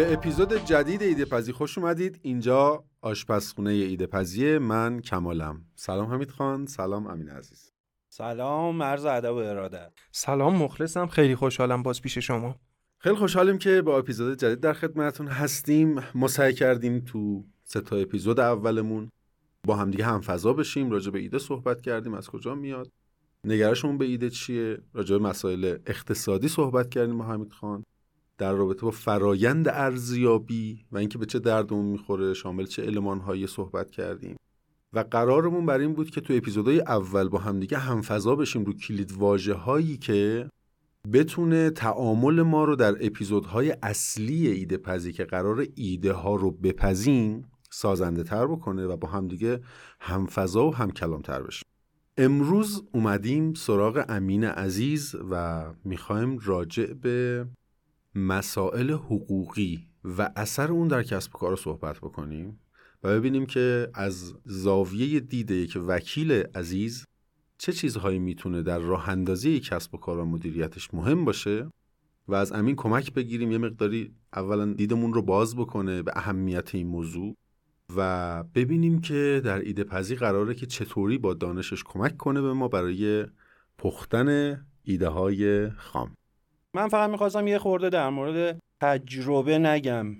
[0.00, 2.18] به اپیزود جدید ایده پزی خوش اومدید.
[2.22, 5.64] اینجا آشپزخونه ایده پزی من کمالم.
[5.74, 7.72] سلام حمید خان سلام امین عزیز.
[8.08, 11.06] سلام مرز ادب و ارادت سلام مخلصم.
[11.06, 12.56] خیلی خوشحالم باز پیش شما.
[12.98, 16.02] خیلی خوشحالیم که با اپیزود جدید در خدمتتون هستیم.
[16.14, 19.10] ما سعی کردیم تو سه تا اپیزود اولمون
[19.66, 22.90] با همدیگه هم فضا بشیم راجع به ایده صحبت کردیم از کجا میاد؟
[23.44, 27.84] نگرشمون به ایده چیه؟ راجع به مسائل اقتصادی صحبت کردیم با حمید خان.
[28.40, 33.90] در رابطه با فرایند ارزیابی و اینکه به چه دردمون می‌خوره شامل چه المانهایی صحبت
[33.90, 34.36] کردیم.
[34.92, 39.12] و قرارمون بر این بود که تو اپیزودهای اول با همدیگه همفضا بشیم رو کلید
[39.12, 40.50] واجه هایی که
[41.12, 47.44] بتونه تعامل ما رو در اپیزودهای اصلی ایده پزی که قرار ایده ها رو بپزیم
[47.70, 49.60] سازنده تر بکنه و با همدیگه
[50.00, 51.64] همفضا و هم کلام تر بشیم.
[52.16, 57.46] امروز اومدیم سراغ امین عزیز و می‌خوایم راجع به
[58.14, 62.60] مسائل حقوقی و اثر اون در کسب و کار صحبت بکنیم
[63.02, 67.04] و ببینیم که از زاویه دیده که وکیل عزیز
[67.58, 71.70] چه چیزهایی می‌تونه در راه اندازی کسب و کار و مدیریتش مهم باشه
[72.28, 76.86] و از امین کمک بگیریم یه مقداری اولا دیدمون رو باز بکنه به اهمیت این
[76.86, 77.36] موضوع
[77.96, 82.68] و ببینیم که در ایده پذی قراره که چطوری با دانشش کمک کنه به ما
[82.68, 83.26] برای
[83.78, 86.14] پختن ایده های خام.
[86.74, 90.16] من فقط می‌خواستم یه خورده در مورد تجربه نگم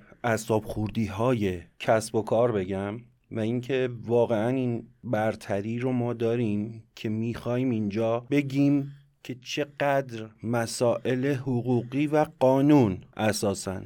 [0.65, 3.01] خوردی های کسب و کار بگم
[3.31, 8.93] و اینکه واقعا این برتری رو ما داریم که می‌خوایم اینجا بگیم
[9.25, 13.81] که چقدر مسائل حقوقی و قانون اساسا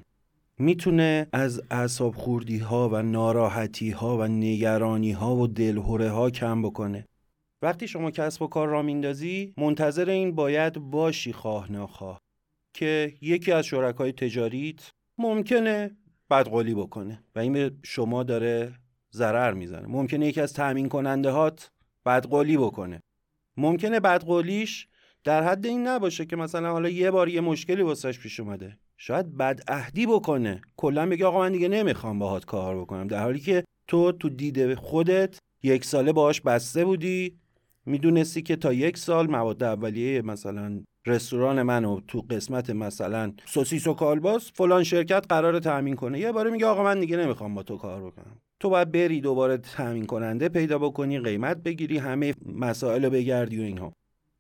[0.59, 1.27] می‌تونه
[1.71, 7.05] از خوردی ها و ناراحتی ها و نگرانی ها و دلهوره ها کم بکنه.
[7.63, 12.24] وقتی شما کسب و کار را میندازی منتظر این باید باشی خواه نخواه
[12.75, 15.97] که یکی از شرکای تجاریت ممکنه
[16.31, 18.73] بدقولی بکنه و این به شما داره
[19.13, 19.87] ضرر می‌زنه.
[19.87, 21.71] ممکنه یکی از تأمین کننده هات
[22.07, 23.01] بدقولی بکنه.
[23.57, 24.89] ممکنه بدقولیش
[25.25, 28.79] در حد این نباشه که مثلا حالا یه بار یه مشکلی واسش پیش اومده.
[28.97, 30.61] شاید بدعهدی بکنه.
[30.77, 33.07] کلا بگه آقا من دیگه نمی‌خوام باهات کار بکنم.
[33.07, 37.39] در حالی که تو تو دیده خودت یک ساله باهاش بسته بودی.
[37.87, 43.95] می‌دونستی که تا یک سال مواد اولیه مثلا رستوران منو تو قسمت مثلا سوسیس و
[43.95, 46.21] کالباس فلان شرکت قرار تامین کنه.
[46.21, 48.37] یه باره میگه آقا من دیگه نمی‌خوام با تو کار بکنم.
[48.61, 53.63] تو باید بری دوباره تامین کننده پیدا بکنی قیمت بگیری همه مسائل رو بگردی و
[53.63, 53.93] اینها.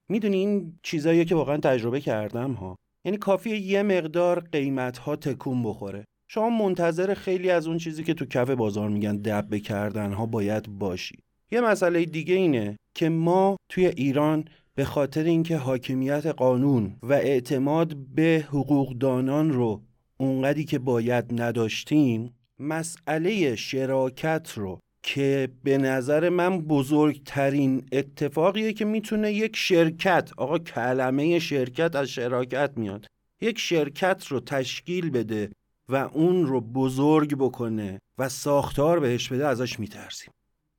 [0.08, 2.76] می‌دونی این چیزایی که واقعا تجربه کردم ها.
[3.04, 6.04] یعنی کافیه یه مقدار قیمت ها تکون بخوره.
[6.28, 10.78] شما منتظر خیلی از اون چیزی که تو کف بازار میگن دب کردن ها باید
[10.78, 11.18] باشی.
[11.50, 14.44] یه مسئله دیگه اینه که ما توی ایران
[14.76, 19.82] به خاطر اینکه حاکمیت قانون و اعتماد به حقوقدانان رو
[20.16, 29.32] اونقدی که باید نداشتیم مسئله شراکت رو که به نظر من بزرگترین اتفاقیه که می‌تونه
[29.32, 33.06] یک شرکت آقا کلمه شرکت از شراکت میاد
[33.40, 35.50] یک شرکت رو تشکیل بده
[35.88, 40.30] و اون رو بزرگ بکنه و ساختار بهش بده ازش میترسیم.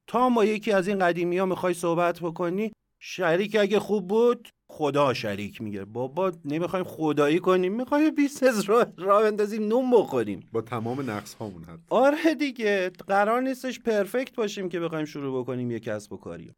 [0.08, 2.72] تا با یکی از این قدیمی ها می‌خوای صحبت بکنی
[3.08, 5.86] شریک اگه خوب بود خدا شریک میگه.
[5.86, 10.40] بابا نمی‌خوایم خدایی کنیم می‌خوایم business رو راه بندازیم نون بخوریم.
[10.52, 15.72] با تمام نقص هامون هست آره دیگه قرار نیستش perfect باشیم که بخوایم شروع بکنیم
[15.72, 16.52] یه کسب و کاری.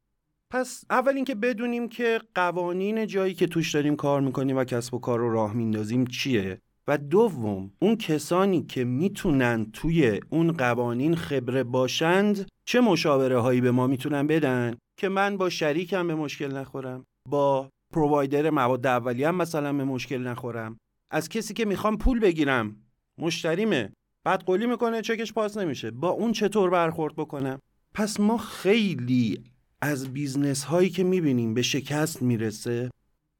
[0.51, 4.99] پس اول اینکه بدونیم که قوانین جایی که توش داریم کار می‌کنیم و کسب و
[4.99, 11.63] کار رو راه میندازیم چیه؟ و دوم اون کسانی که می‌تونن توی اون قوانین خبره
[11.63, 17.05] باشند چه مشاوره هایی به ما می‌تونن بدن؟ که من با شریکم به مشکل نخورم.
[17.29, 20.77] با provider مواد اولیه هم مثلا به مشکل نخورم.
[21.11, 22.75] از کسی که می‌خوام پول بگیرم.
[23.17, 23.93] مشتریمه.
[24.23, 25.91] بدقولی می‌کنه چکش پاس نمیشه.
[25.91, 27.59] با اون چطور برخورد بکنم؟
[27.93, 29.43] پس ما خیلی
[29.81, 32.91] از business هایی که می‌بینیم به شکست می‌رسه.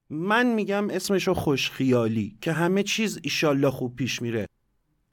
[0.10, 4.48] من میگم اسمشو خوشخیالی که همه چیز ایشالله خوب پیش میره.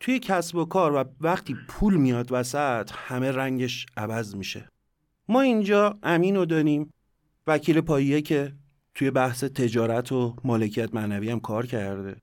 [0.00, 4.68] توی کسب و کار و وقتی پول میاد وسط همه رنگش عوض میشه.
[5.28, 6.92] ما اینجا امین رو داریم
[7.46, 8.52] وکیل پاییه که
[8.94, 12.16] توی بحث تجارت و مالکیت معنوی هم کار کرده.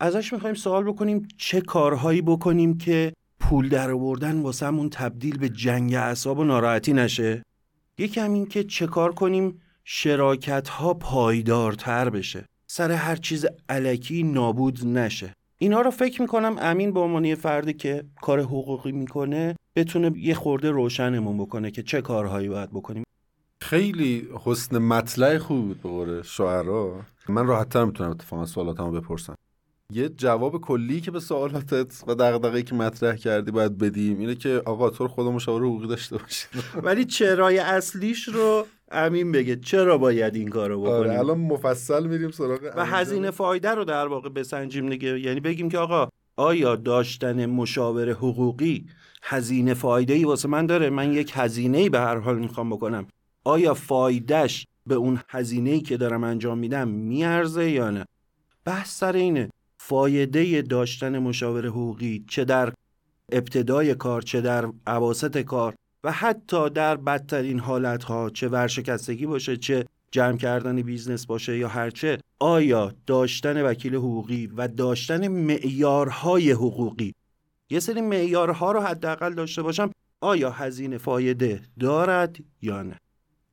[0.00, 5.94] ازش می‌خوایم سوال بکنیم چه کارهایی بکنیم که پول در آوردن واسمون تبدیل به جنگ
[5.94, 7.42] اعصاب و ناراحتی نشه؟
[7.98, 14.86] یکم این که چه کار کنیم شراکت ها پایدارتر بشه سر هر چیز علکی نابود
[14.86, 15.32] نشه.
[15.58, 20.70] اینا رو فکر می‌کنم امین به عنوان فردی که کار حقوقی می‌کنه بتونه یه خورده
[20.70, 23.04] روشنمون بکنه که چه کارهایی باید بکنیم.
[23.62, 29.34] خیلی حسن مطلع خوب بود به قول شعرا من راحتتر می‌تونم اتفاقا سوالاتمو بپرسم.
[29.92, 34.62] یه جواب کلی که به سوالاتت و دغدغه‌ای که مطرح کردی باید بدیم اینه که
[34.64, 36.46] آقا تو خود مشاور حقوقی داشته باشی
[36.86, 39.56] ولی چرای اصلیش رو امین بگه.
[39.56, 44.06] چرا باید این کارو بکنیم؟ آره الان مفصل میریم سراغ و هزینه فایده رو در
[44.06, 45.20] واقع بسنجیم دیگه.
[45.20, 48.86] یعنی بگیم که آقا آیا داشتن مشاور حقوقی
[49.22, 50.90] هزینه فایده ای واسه من داره.
[50.90, 53.06] من یک هزینه ای به هر حال می‌خوام بکنم.
[53.44, 58.04] آیا فایدهش به اون هزینه ای که دارم انجام میدم میارزه یا نه؟
[58.64, 59.50] بحث سر اینه.
[59.78, 62.72] فایده داشتن مشاور حقوقی چه در
[63.32, 65.74] ابتدای کار چه در اواسط کار
[66.04, 72.18] و حتی در بدترین حالتها چه ورشکستگی باشه چه جمع کردن business باشه یا هرچه
[72.38, 77.14] آیا داشتن وکیل حقوقی و داشتن معیارهای حقوقی
[77.70, 79.90] یه سری معیارها رو حداقل داشته باشم.
[80.20, 82.98] آیا هزینه فایده دارد یا نه؟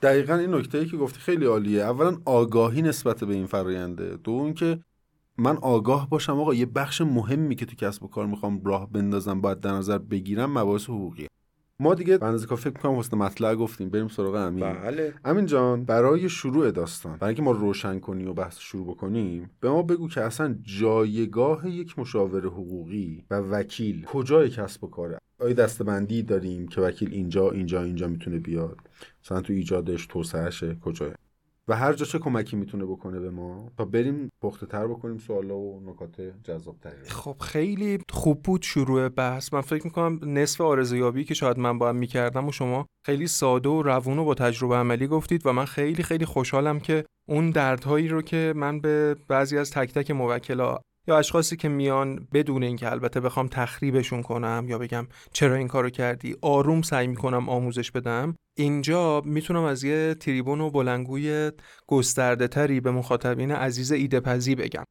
[0.01, 1.81] دقیقا این نکته ای که گفتی خیلی عالیه.
[1.81, 4.79] اولا آگاهی نسبت به این فراینده دوم که
[5.37, 9.41] من آگاه باشم آقا یه بخش مهمی که تو کسب و کار می‌خوام راه بندازم
[9.41, 11.27] باید در نظر بگیرم مباحث حقوقی
[11.79, 13.89] ما دیگه اندازه فکر می‌کنم حسن مطلع گفتیم.
[13.89, 14.73] بریم سراغ امین.
[14.73, 15.13] بله.
[15.25, 19.69] امین جان برای شروع داستان برای اینکه ما روشن کنی و بحث شروع بکنیم به
[19.69, 25.53] ما بگو که اصلا جایگاه یک مشاور حقوقی و وکیل کجای کسب و کاره؟ آیا
[25.53, 28.77] دستبندی داریم که وکیل اینجا اینجا اینجا می‌تونه بیاد؟
[29.23, 31.11] مثلا تو ایجادش توسعهش کجای
[31.67, 35.57] و هر جا چه کمکی می‌تونه بکنه به ما تا بریم پخته تر بکنیم سوالا
[35.57, 39.53] و نکات جذاب تری خب خیلی خوب بود شروع بحث.
[39.53, 43.81] من فکر می‌کنم نصف آرزویابی که شاید من باید می‌کردم و شما خیلی ساده و
[43.81, 48.21] روون و با تجربه عملی گفتید و من خیلی خیلی خوشحالم که اون دردهایی رو
[48.21, 53.19] که من به بعضی از تک تک موکلا یا اشخاصی که میان بدون اینکه البته
[53.19, 59.21] بخوام تخریبشون کنم یا بگم چرا این کارو کردی آروم سعی می‌کنم آموزش بدم اینجا
[59.21, 61.51] می‌تونم از یه تریبون و بلنگوی
[61.87, 64.83] گسترده تری به مخاطبین عزیز ایده پزی بگم.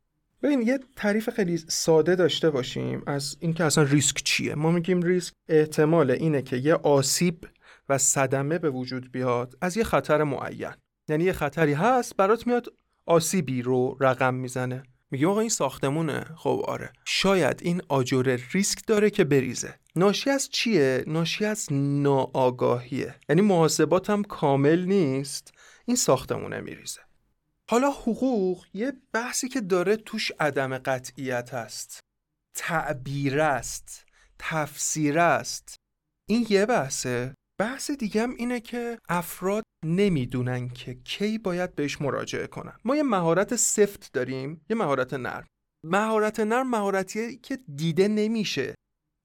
[0.42, 4.54] ببین یه تعریف خیلی ساده داشته باشیم از اینکه اصلا ریسک چیه.
[4.54, 7.46] ما میگیم ریسک احتمال اینه که یه آسیب
[7.88, 10.70] و صدمه به وجود بیاد از یه خطر معین.
[11.08, 12.72] یعنی یه خطری هست برات میاد
[13.06, 14.82] آسیبی رو رقم می‌زنه.
[15.14, 16.24] میگه آقا این ساختمونه.
[16.36, 16.92] خب آره.
[17.04, 19.74] شاید این آجر ریسک داره که بریزه.
[19.96, 23.14] ناشی از چیه؟ ناشی از ناآگاهیه.
[23.28, 25.52] یعنی محاسباتم کامل نیست.
[25.84, 27.00] این ساختمونه میریزه.
[27.70, 32.00] حالا حقوق یه بحثی که داره توش عدم قطعیت هست
[32.54, 34.04] تعبیر است.
[34.38, 35.74] تفسیر است.
[36.28, 37.34] این یه بحثه.
[37.60, 42.72] بحث دیگم اینه که افراد نمی‌دونن که کی باید بهش مراجعه کنن.
[42.84, 45.46] ما یه مهارت سفت داریم یه مهارت نرم.
[45.86, 48.74] مهارت نرم مهارتیه که دیده نمیشه.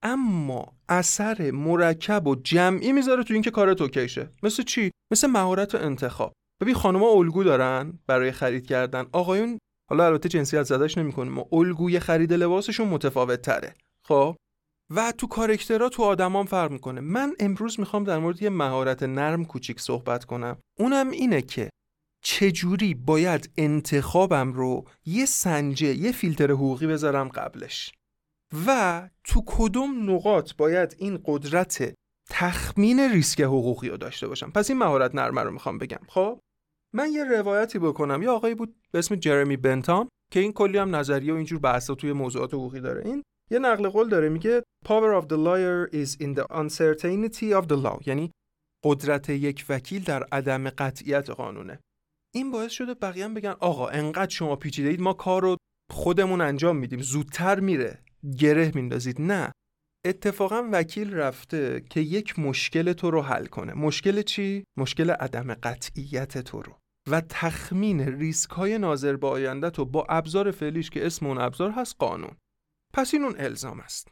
[0.04, 4.30] اما اثر مرکب و جمعی می‌ذاره تو اینکه کارت اوکی شه.
[4.44, 6.34] مثل چی؟ مثل مهارت انتخاب.
[6.62, 9.06] ببین خانوما الگو دارن برای خرید کردن.
[9.12, 9.60] آقایون
[9.90, 11.34] حالا البته جنسیت زدش نمی‌کنیم.
[11.34, 13.74] ما الگوی خرید لباسشون متفاوت تره
[14.06, 14.36] خب؟
[14.96, 17.02] و تو کارکترها تو آدمام فرق می‌کنه.
[17.02, 20.58] من امروز می‌خوام در مورد یه مهارت نرم کوچیک صحبت کنم.
[20.80, 21.70] اونم اینه که
[22.24, 27.92] چجوری باید انتخابم رو یه سنجه یه فیلتر حقوقی بذارم قبلش؟
[28.68, 31.94] و تو کدوم نقاط باید این قدرت
[32.30, 36.02] تخمین ریسک حقوقی رو داشته باشم؟ پس این مهارت نرمه رو می‌خوام بگم.
[36.08, 36.40] خب؟
[36.94, 38.24] من یه روایتی بکنم.
[38.24, 41.96] یه آقایی بود به اسم جرمی بنتام که این کلی هم نظریه و اینجور بحثا
[41.96, 43.06] توی موضوعات حقوقی داره.
[43.06, 47.66] این یه نقل قول داره میگه power of the lawyer is in the uncertainty of
[47.68, 48.08] the law.
[48.08, 48.32] یعنی
[48.86, 51.80] قدرت یک وکیل در عدم قطعیت قانونه.
[52.36, 55.58] این باعث شده بقیه هم بگن آقا انقدر شما پیچیده اید ما کار رو
[55.92, 57.02] خودمون انجام میدیم.
[57.02, 58.04] زودتر میره.
[58.40, 59.22] گره میندازید.
[59.22, 59.52] نه.
[60.06, 63.74] اتفاقا وکیل رفته که یک مشکل تو رو حل کنه.
[63.74, 66.76] مشکل چی؟ مشکل عدم قطعیت تو رو.
[67.10, 71.72] و تخمین ریسک های ناظر به آینده تو با ابزار فعلیش که اسم اون ابزار
[71.72, 72.36] هست قانون.
[72.94, 74.12] پس این اون الزام است.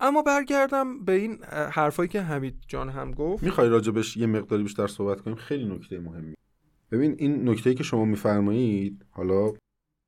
[0.00, 3.42] اما برگردم به این حرفایی که حمید جان هم گفت.
[3.42, 6.34] می‌خوای راجبش یه مقداری بیشتر صحبت کنیم؟ خیلی نکته مهمی.
[6.90, 9.52] ببین این نکته که شما میفرمایید حالا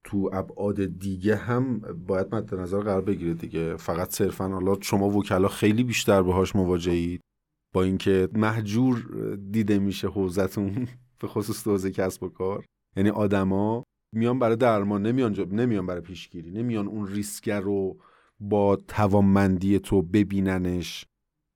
[0.05, 3.77] تو ابعاد دیگه هم باید مد نظر قرار بگیره دیگه.
[3.77, 7.21] فقط صرفا حالا شما وکلا خیلی بیشتر باهاش مواجهید.
[7.75, 9.09] با اینکه محجور
[9.51, 10.89] دیده میشه حوزتون
[11.21, 12.65] به خصوص حوزه کسب و کار.
[12.97, 17.97] یعنی آدما میان برای درمان نمیان نمیان برای پیشگیری نمیان اون ریسک رو
[18.41, 21.07] با توانمندی تو ببیننش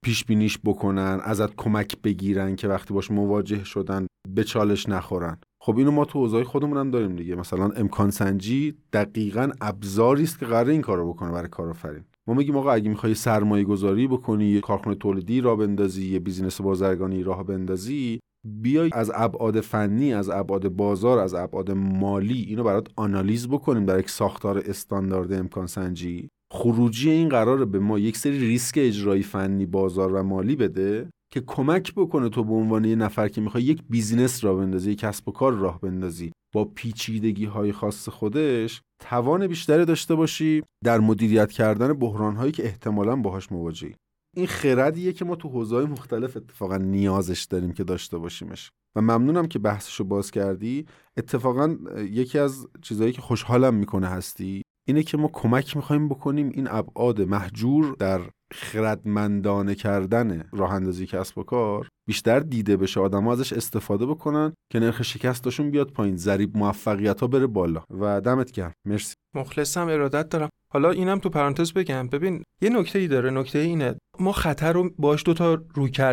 [0.05, 5.39] پیش بینیش بکنن ازت کمک بگیرن که وقتی باش مواجه شدن به چالش نخورن.
[5.61, 7.35] خب اینو ما تو حوزه خودمون هم داریم دیگه.
[7.35, 12.05] مثلا امکان سنجی دقیقا ابزاری است که قرار این کارو بکنه برای کارآفرین.
[12.27, 16.61] ما میگیم آقا اگه می‌خوای سرمایه گذاری بکنی یه کارخونه تولیدی راه بندازی یه business
[16.61, 18.21] بازرگانی راه بندازی
[18.63, 23.99] بیای از ابعاد فنی از ابعاد بازار از ابعاد مالی اینو برات آنالیز بکنیم در
[23.99, 26.29] یک ساختار استاندارد امکان سنجی.
[26.53, 31.41] خروجی این قراره به ما یک سری ریسک اجرایی فنی بازار و مالی بده که
[31.41, 35.29] کمک بکنه تو به عنوان یه نفر که می‌خوای یک business راه بندازی یک کسب
[35.29, 36.33] و کار راه بندازی.
[36.55, 42.65] با پیچیدگی های خاص خودش توان بیشتری داشته باشی در مدیریت کردن بحران هایی که
[42.65, 43.95] احتمالا باهاش مواجهی.
[44.37, 48.71] این خردیه که ما تو حوزه‌های مختلف اتفاقا نیازش داریم که داشته باشیمش.
[48.97, 50.87] و ممنونم که بحثشو باز کردی.
[51.17, 56.69] اتفاقا یکی از چیزهایی که خوشحالم می‌کنه هستی اینه که ما کمک می‌خوایم بکنیم این
[56.71, 58.21] ابعاد محجور در
[58.53, 64.81] خردمندانه کردن راه اندازی کسب و کار بیشتر دیده بشه آدم ازش استفاده بکنن که
[64.81, 67.83] نرخ شکستشون بیاد پایین ضریب موفقیت ها بره بالا.
[67.91, 68.73] و دمت گرم.
[68.87, 69.15] مرسی.
[69.35, 70.49] مخلصم ارادت دارم.
[70.71, 72.09] حالا اینم تو پرانتز بگم.
[72.09, 73.31] ببین یه نکته ای داره.
[73.31, 75.57] نکته اینه ما خطر رو باش دو تا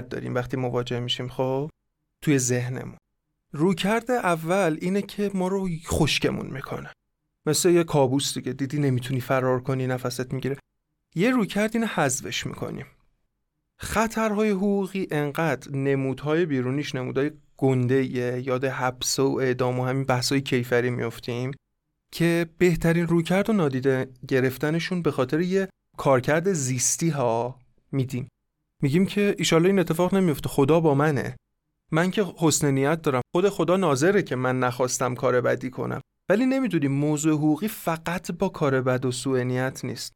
[0.09, 1.69] داریم وقتی مواجه میشیم خب؟
[2.21, 2.97] توی ذهنمون.
[3.51, 6.91] رویکرد اول اینه که ما رو خشکمون می‌کنه.
[7.45, 8.53] مثل یه کابوس دیگه.
[8.53, 10.57] دیدی نمی‌تونی فرار کنی نفست می‌گیره.
[11.15, 12.85] یه رویکرد اینو حذفش می‌کنیم.
[13.77, 18.05] خطرهای حقوقی انقدر نمودهای بیرونیش نمودهای گنده
[18.45, 21.51] یاد حبس و اعدام و همین بحثای کیفری میفتیم
[22.15, 27.59] که بهترین رویکرد و نادیده گرفتنشون به خاطر یه کارکرد زیستی ها
[27.91, 28.27] میدیم.
[28.81, 31.35] میگیم که ایشالله این اتفاق نمیفته خدا با منه.
[31.91, 33.21] من که حسن نیت دارم.
[33.35, 36.01] خود خدا ناظره که من نخواستم کار بدی کنم.
[36.29, 40.13] ولی نمی‌دونیم موضوع حقوقی فقط با کار بد و سوء نیت نیست.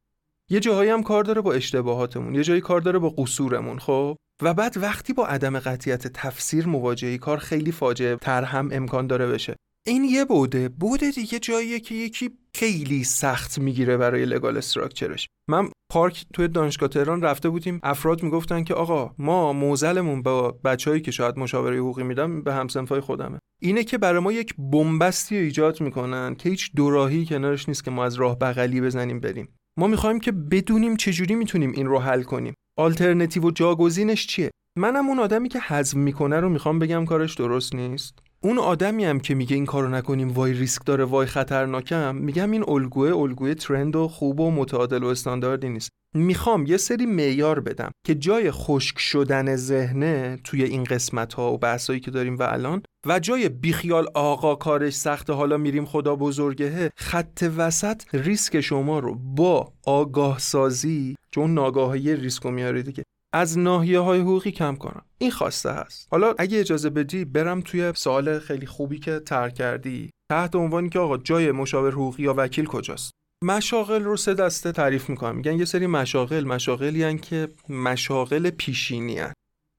[0.49, 4.53] یه جاهایی هم کار داره با اشتباهاتمون یه جایی کار داره با قصورمون خب؟ و
[4.53, 9.55] بعد وقتی با عدم قطیت تفسیر مواجهی کار خیلی فاجعه تر هم امکان داره بشه.
[9.89, 10.69] این یه بوده.
[10.69, 16.89] بوده دیگه جاییه که یکی خیلی سخت می‌گیره برای لگال استراکچرش من پارک توی دانشگاه
[16.89, 17.79] تهران رفته بودیم.
[17.84, 23.00] افراد می‌گفتن که آقا ما موزلمون با بچههایی که شاید مشاوره حقوقی میدم به همسنفای
[23.00, 23.39] خودمه.
[23.62, 28.05] اینه که برای ما یک بنبستی ایجاد می‌کنن که هیچ دوراهی کنارش نیست که ما
[28.05, 29.50] از راه بغلی بزنیم بریم.
[29.79, 32.53] ما می‌خوایم که بدونیم چجوری می‌تونیم این رو حل کنیم.
[32.77, 37.75] آلترنتیو و جاگزینش چیه؟ منم اون آدمی که حزم می‌کنه رو می‌خوام بگم کارش درست
[37.75, 38.19] نیست.
[38.41, 42.69] اون آدمی هم که میگه این کارو نکنیم وای ریسک داره وای خطرناکم میگم این
[42.69, 45.89] الگوی الگوی ترند و خوب و متعادل و استانداردی نیست.
[46.15, 51.58] می‌خوام یه سری معیار بدم که جای خشک شدن ذهنه توی این قسمت ها و
[51.58, 56.91] بحثایی که داریم و الان و جای بیخیال آقا کارش سخته حالا میریم خدا بزرگه
[56.96, 63.03] خط وسط ریسک شما رو با آگاه سازی چون ناگاهی ریسک رو میاره دیگه.
[63.33, 65.05] از ناحیه های حقوقی کم کنم.
[65.17, 66.07] این خواسته هست.
[66.12, 70.09] حالا اگه اجازه بدی برم توی سوال خیلی خوبی که تر کردی.
[70.31, 73.12] تحت عنوانی که آقا جای مشاور حقوقی یا وکیل کجاست؟
[73.43, 75.36] مشاغل رو سه دسته تعریف می‌کنم.
[75.36, 79.33] میگن یه سری مشاغل مشاغلی هن که مشاغل پیشینی هن.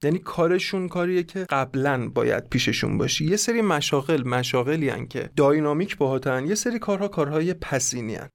[0.04, 3.25] یعنی کارشون کاریه که قبلا باید پیششون باشی.
[3.25, 8.28] یه سری مشاغل مشاغلی هن که داینامیک باهاتن یه سری کارها کارهای پسینی هن.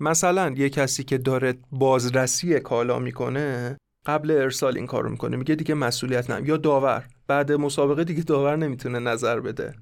[0.00, 5.36] مثلا یه کسی که داره بازرسی کالا می‌کنه قبل ارسال این کارو می‌کنه.
[5.36, 7.04] میگه دیگه مسئولیت نم یا داور.
[7.26, 9.74] بعد مسابقه دیگه داور نمی‌تونه نظر بده.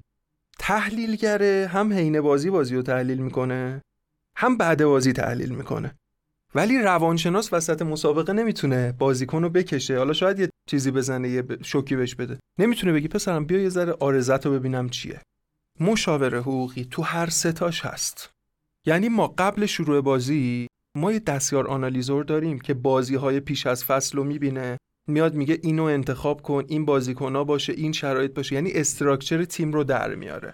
[0.59, 3.81] تحلیلگره هم حین بازی بازی رو تحلیل می‌کنه
[4.37, 5.95] هم بعد بازی تحلیل می‌کنه.
[6.55, 9.97] ولی روانشناس وسط مسابقه نمی‌تونه بازیکن رو بکشه.
[9.97, 12.39] حالا شاید یه چیزی بزنه یه شوکی بهش بده.
[12.59, 15.21] نمی‌تونه بگی پسرم بیا یه ذره آرزت رو ببینم چیه.
[15.79, 18.29] مشاوره حقوقی تو هر ستاش هست.
[18.85, 23.85] یعنی ما قبل شروع بازی ما یه دستیار آنالیزور داریم که بازی های پیش از
[23.85, 24.77] فصل رو می‌بینه.
[25.07, 28.55] میاد میگه اینو انتخاب کن این بازیکن باشه این شرایط باشه.
[28.55, 30.53] یعنی استراکچر تیم رو در میاره.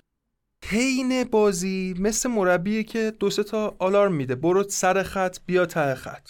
[0.66, 4.36] حین بازی مثل مربی که دو تا آلارم میده.
[4.36, 6.30] برو سر خط بیا ته خط.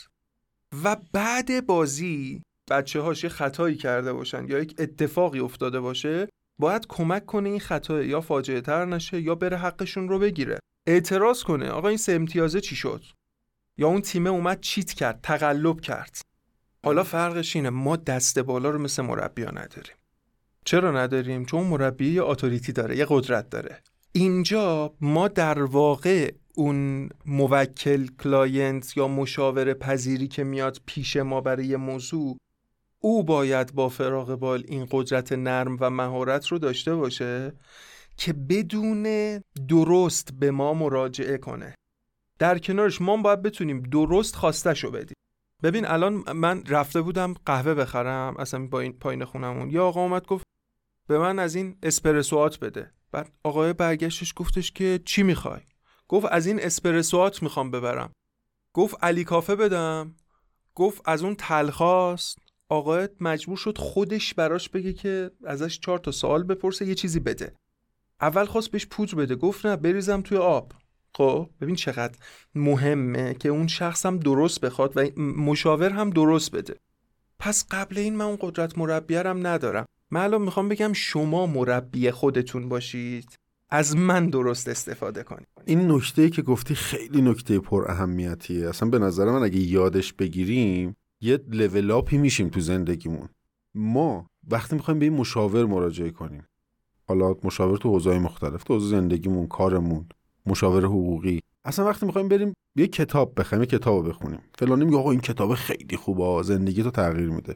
[0.84, 6.88] و بعد بازی بچه هاش یه خطایی کرده باشن یا یک اتفاقی افتاده باشه باید
[6.88, 10.60] کمک کنه این خطا یا فاجعه تر نشه یا بره حقشون رو بگیره.
[10.88, 13.04] اعتراض کنه آقا این سه امتیازه چی شد؟
[13.78, 16.22] یا اون تیمه اومد چیت کرد تقلب کرد.
[16.84, 19.96] حالا فرقش اینه ما دست بالا رو مثل مربی ها نداریم.
[20.66, 23.82] چرا نداریم؟ چون مربی یه authority داره یه قدرت داره.
[24.12, 31.76] اینجا ما در واقع اون موکل client یا مشاور پذیری که میاد پیش ما برای
[31.76, 32.38] موضوع
[33.00, 37.54] او باید با فراغ بال این قدرت نرم و مهارت رو داشته باشه
[38.18, 39.04] که بتونه
[39.70, 41.76] درست به ما مراجعه کنه.
[42.40, 45.18] در کنارش ما باید بتونیم درست خواسته شو بدیم.
[45.64, 49.70] ببین الان من رفته بودم قهوه بخرم اصلا با این پایین خونمون.
[49.70, 50.44] یا آقا اومد گفت
[51.08, 52.92] به من از این اسپرسوات بده.
[53.12, 55.62] بعد آقای برگشتش گفتش که چی می‌خوای؟
[56.08, 58.12] گفت از این اسپرسوات می‌خوام ببرم.
[58.74, 60.16] گفت علی کافه بدم.
[60.76, 62.38] گفت از اون تلخاست
[62.70, 67.56] آقای مجبور شد خودش براش بگه که ازش چهار تا سوال بپرسه یه چیزی بده.
[68.22, 69.36] اول خواست بهش پودر بده.
[69.36, 70.72] گفت نه بریزم توی آب.
[71.18, 72.18] خب ببین چقدر
[72.56, 76.76] مهمه که اون شخص هم درست بخواد و مشاور هم درست بده.
[77.40, 79.86] پس قبل این من اون قدرت مربیرم ندارم.
[80.12, 83.40] من الان می‌خوام بگم شما مربی خودتون باشید.
[83.70, 85.48] از من درست استفاده کنید.
[85.66, 88.70] این نکته که گفتی خیلی نکته پر اهمیتیه.
[88.70, 93.30] اصلا به نظر من اگه یادش بگیریم یه لول میشیم تو زندگیمون.
[93.76, 96.48] ما وقتی می‌خوایم به این مشاور مراجعه کنیم
[97.08, 100.06] حالا مشاور تو حوزه‌های مختلف تو حوزه زندگیمون کارمون
[100.48, 101.40] مشاور حقوقی.
[101.66, 104.40] اصلا وقتی می‌خوایم بریم یه کتاب بخریم یه کتاب بخونیم.
[104.56, 107.56] فلانی میگه آقا این کتاب خیلی خوبه زندگی تو تغییر میده.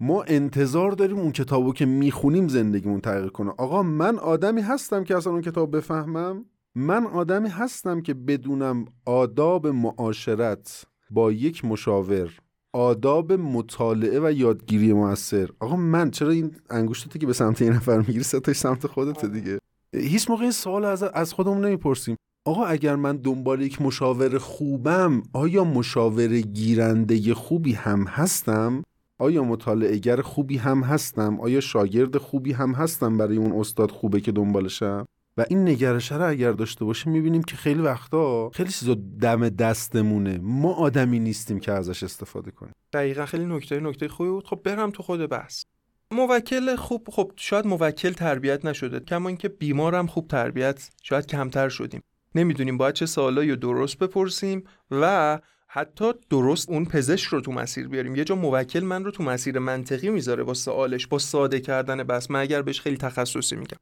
[0.00, 3.50] ما انتظار داریم اون کتابو که می‌خونیم زندگیمون تغییر کنه.
[3.50, 6.44] آقا من آدمی هستم که اصلا اون کتاب بفهمم؟
[6.74, 12.38] من آدمی هستم که بدونم آداب معاشرت با یک مشاور
[12.72, 17.98] آداب مطالعه و یادگیری موثر آقا من چرا این انگشتتی که به سمت این نفر
[17.98, 19.58] می‌گیری ستاش سمت خودت دیگه؟
[19.92, 22.16] هیچ موقع این سوال از از خودمون نمی‌پرسیم.
[22.44, 28.82] آقا اگر من دنبال یک مشاور خوبم آیا مشاور گیرنده خوبی هم هستم؟
[29.18, 34.32] آیا مطالعهگر خوبی هم هستم؟ آیا شاگرد خوبی هم هستم برای اون استاد خوبه که
[34.32, 39.48] دنبالشم؟ و این نگرشه رو اگر داشته باشیم می‌بینیم که خیلی وقتا خیلی چیزا دم
[39.48, 40.38] دستمونه.
[40.42, 42.72] ما آدمی نیستیم که ازش استفاده کنیم.
[42.92, 44.46] دقیقا خیلی نکته نکته خوبی بود.
[44.46, 45.64] خب برم تو خود بحث.
[46.10, 52.02] موکل خوب خب شاید موکل تربیت نشده کما اینکه بیمارم خوب تربیت شاید کمتر شدیم.
[52.34, 58.16] نمی‌دونیم باید چه سوالایی درست بپرسیم و حتی درست اون پزشک رو تو مسیر بیاریم.
[58.16, 62.30] یه جا موکل من رو تو مسیر منطقی می‌ذاره با سوالش با ساده کردن بس.
[62.30, 63.78] من اگر بهش خیلی تخصصی میگم.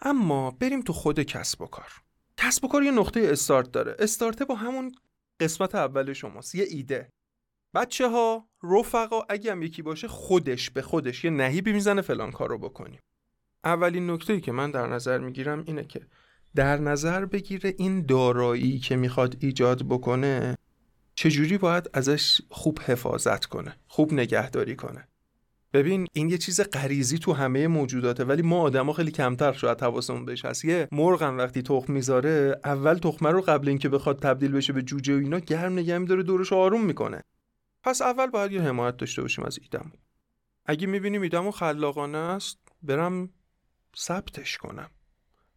[0.00, 1.92] اما بریم تو خود کسب و کار.
[2.36, 3.96] کسب و کار یه نقطه استارت داره.
[3.98, 4.92] استارته با همون
[5.40, 7.12] قسمت اول شماست یه ایده.
[7.78, 12.48] بچه ها رفقا اگه هم یکی باشه خودش به خودش یه نهیبی می‌زنه فلان کار
[12.48, 13.00] رو بکنیم.
[13.64, 16.00] اولین نکته که من در نظر می‌گیرم اینه که
[16.54, 20.56] در نظر بگیره این دارایی که می‌خواد ایجاد بکنه
[21.14, 25.08] چجوری باید ازش خوب حفاظت کنه خوب نگهداری کنه.
[25.72, 30.24] ببین این یه چیز غریزی تو همه موجوداته ولی ما آدما خیلی کمتر شاید حواسمون
[30.24, 30.64] بهش هست.
[30.64, 35.14] یه مرغم وقتی تخم می‌ذاره اول تخمه رو قبل اینکه بخواد تبدیل بشه به جوجه
[35.14, 37.22] و اینا گرم نگه میداره دورش آروم می‌کنه.
[37.82, 39.92] پس اول باید یه حمایت داشته باشیم از ایدم
[40.66, 43.30] اگه می‌بینیم ایدمو خلاقانه است برم
[43.96, 44.90] ثبتش کنم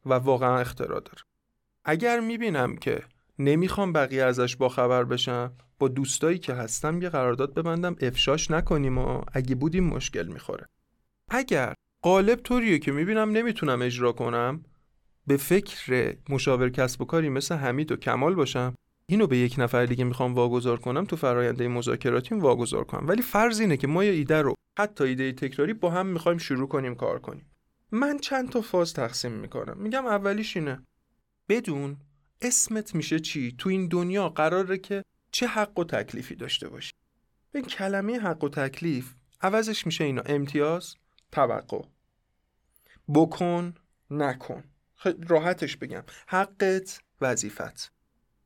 [0.06, 1.22] و واقعا اختراع داره
[1.86, 3.04] اگر می‌بینم که
[3.40, 8.98] نمی‌خوام بقیه ازش با خبر بشم با دوستایی که هستم یه قرارداد ببندم افشاش نکنیم
[8.98, 10.68] و اگه بودیم مشکل می‌خوره.
[11.30, 14.66] اگر قالب طوریه که می‌بینم نمی‌تونم اجرا کنم
[15.28, 19.86] به فکر مشاور کسب و کاری مثل حمید و کمال باشم اینو به یک نفر
[19.86, 23.08] دیگه می‌خوام واگذار کنم تو فراینده مذاکراتیم واگذار کنم.
[23.08, 26.68] ولی فرض اینه که ما یه ایده رو حتی ایده تکراری با هم می‌خوایم شروع
[26.68, 27.52] کنیم کار کنیم.
[27.92, 29.78] من چند تا فاز تقسیم می‌کنم.
[29.78, 30.84] میگم اولیش اینه
[31.50, 31.98] بدون
[32.42, 36.92] اسمت میشه چی؟ تو این دنیا قراره که چه حق و تکلیفی داشته باشی؟
[37.56, 40.22] این کلمه حق و تکلیف عوضش میشه اینا.
[40.26, 40.96] امتیاز
[41.32, 41.82] توقع.
[43.14, 43.74] بکن
[44.10, 44.64] نکن.
[45.28, 46.04] راحتش بگم.
[46.28, 47.92] حقت وظیفت.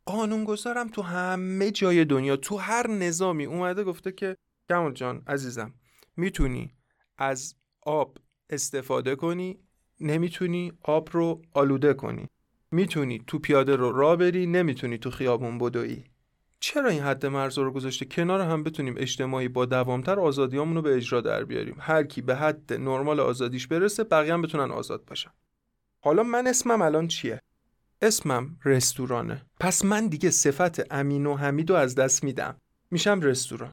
[0.05, 4.37] قانونگذارم تو همه جای دنیا تو هر نظامی اومده گفته که
[4.69, 5.73] کمال جان عزیزم
[6.17, 6.73] می‌تونی
[7.17, 8.17] از آب
[8.49, 9.59] استفاده کنی
[9.99, 12.27] نمی‌تونی آب رو آلوده کنی.
[12.71, 16.03] می‌تونی تو پیاده رو را بری نمی‌تونی تو خیابون بدوی.
[16.59, 20.95] چرا این حد مرز رو گذاشته؟ کنار هم بتونیم اجتماعی با دوامتر آزادیامون رو به
[20.95, 21.75] اجرا در بیاریم.
[21.79, 25.31] هر کی به حد نرمال آزادیش برسه بقیه هم بتونن آزاد باشن.
[26.01, 27.41] حالا من اسمم الان چیه؟
[28.05, 29.41] اسمم رستورانه.
[29.59, 32.57] پس من دیگه صفت امین و حمید از دست میدم.
[32.91, 33.71] میشم رستوران.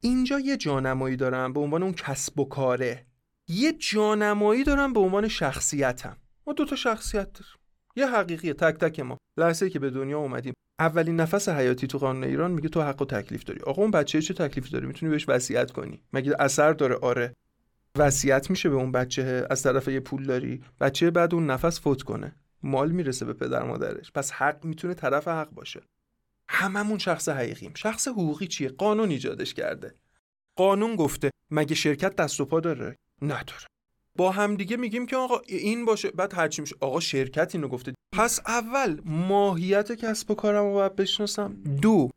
[0.00, 3.06] اینجا یه جانمایی دارم به عنوان اون کسب و کاره.
[3.48, 6.16] یه جانمایی دارم به عنوان شخصیتم.
[6.46, 7.52] ما دو تا شخصیت داریم.
[7.96, 8.54] یه حقیقیه.
[8.54, 9.18] تک تک ما.
[9.36, 10.54] لحظه که به دنیا اومدیم.
[10.78, 13.60] اولین نفس حیاتی تو قانون ایران میگه تو حق و تکلیف داری.
[13.60, 16.02] آقا اون بچه چه تکلیف داره؟ می‌تونی بهش وصیت کنی.
[16.12, 17.34] مگه اثر داره؟ آره.
[17.98, 19.46] وصیت میشه به اون بچه.
[19.50, 20.62] از طرف یه پول داری.
[20.80, 22.36] بچه بعد اون نفس فوت کنه.
[22.62, 24.12] مال می‌رسه به پدر مادرش.
[24.12, 25.80] پس حق می‌تونه طرف حق باشه.
[26.48, 27.72] هممون شخص حقیقیم.
[27.74, 29.94] شخص حقوقی چیه؟ قانون ایجادش کرده.
[30.56, 33.66] قانون گفته مگه شرکت دست و پا داره؟ نداره.
[34.16, 36.10] با همدیگه میگیم که آقا این باشه.
[36.10, 36.76] بعد هرچی میشه.
[36.80, 37.94] آقا شرکت اینو گفته.
[38.12, 41.56] پس اول ماهیت کسب و کارم رو باید بشناسم.
[41.82, 42.10] دو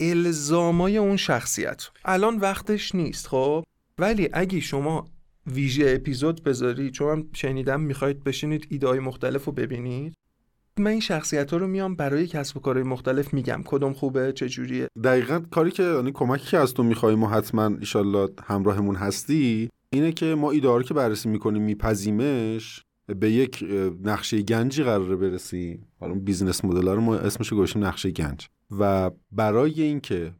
[0.00, 1.88] الزامای اون شخصیت.
[2.04, 3.64] الان وقتش نیست خب؟
[3.98, 5.10] ولی اگه شما
[5.46, 10.14] ویژه اپیزود بذاری چون من شنیدم می‌خواید بشینید ایده های مختلف رو ببینید.
[10.78, 13.62] من این شخصیت ها رو میام برای کسب و کارهای مختلف میگم.
[13.64, 18.28] کدوم خوبه چجوریه دقیقا کاری که یعنی کمکی که از تو می‌خوایم و حتما ایشالله
[18.44, 22.82] همراهمون هستی اینه که ما ایده که بررسی می‌کنیم می‌پزیمش
[23.20, 23.64] به یک
[24.04, 25.86] نقشه گنجی قراره برسیم.
[26.00, 28.48] حالا business model رو ما اسمش گذاشتیم نقشه گنج.
[28.78, 30.32] و برای اینکه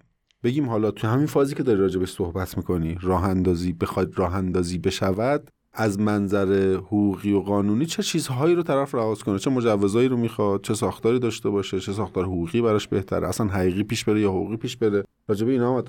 [0.46, 4.78] بگیم حالا تو همین فازی که داری راجبش صحبت می‌کنی راه اندازی بخواد راه اندازی
[4.78, 10.16] بشود از منظر حقوقی و قانونی چه چیزهایی رو طرف لحاظ کنه؟ چه مجوزایی رو
[10.16, 14.30] می‌خواد؟ چه ساختاری داشته باشه؟ چه ساختار حقوقی براش بهتره؟ اصلا حقیقی پیش بره یا
[14.30, 15.84] حقوقی پیش بره؟ راجب اینا هم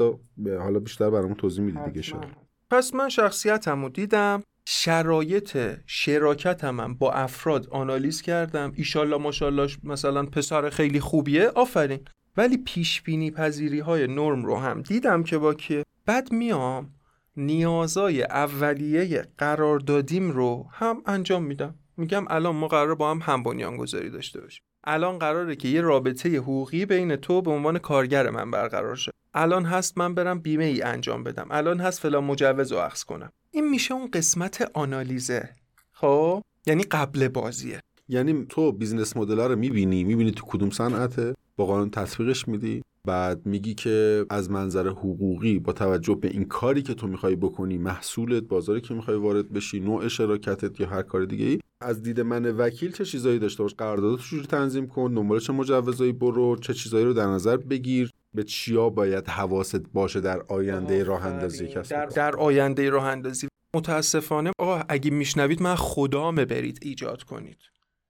[0.60, 2.26] حالا بیشتر برامون توضیح میدی دیگه شد
[2.72, 8.72] پس من شخصیتم رو دیدم شرایط شراکتم هم با افراد آنالیز کردم.
[8.76, 12.00] ایشالله ماشالله مثلا پسر خیلی خوبیه آفرین.
[12.38, 16.94] ولی پیش بینی پذیری های نرم رو هم دیدم که با که بعد میام
[17.38, 21.76] نیازای اولیه قراردادیم رو هم انجام میدم.
[21.98, 24.64] میگم الان ما قرار با هم هم بنیان گذاری داشته باشیم.
[24.84, 29.12] الان قراره که یه رابطه حقوقی بین تو به عنوان کارگر من برقرار شه.
[29.34, 31.48] الان هست من برم بیمه ای انجام بدم.
[31.52, 33.32] الان هست فلان مجوز رو اخذ کنم.
[33.52, 35.50] این میشه اون قسمت آنالیزه.
[35.92, 37.82] خب؟ یعنی قبل بازیه.
[38.10, 43.46] یعنی تو business model رو می‌بینی می‌بینی تو کدوم صنعته؟ با قانون تطبیقش میدی؟ بعد
[43.46, 48.44] میگی که از منظر حقوقی با توجه به این کاری که تو می‌خوای بکنی محصولت
[48.44, 52.46] بازاری که می‌خوای وارد بشی نوع شراکتت یا هر کار دیگه ای از دید من
[52.46, 57.06] وکیل چه چیزایی داشته باش؟ قراردادت چجوری تنظیم کن؟ دنبال چه مجوزایی برو؟ چه چیزایی
[57.06, 62.36] رو در نظر بگیر؟ به چیا باید حواست باشه در آینده راه اندازی در, در
[62.36, 63.48] آینده راه اندازی.
[63.76, 67.58] متاسفانه آقا اگه میشنوید من خدام برید ایجاد کنید.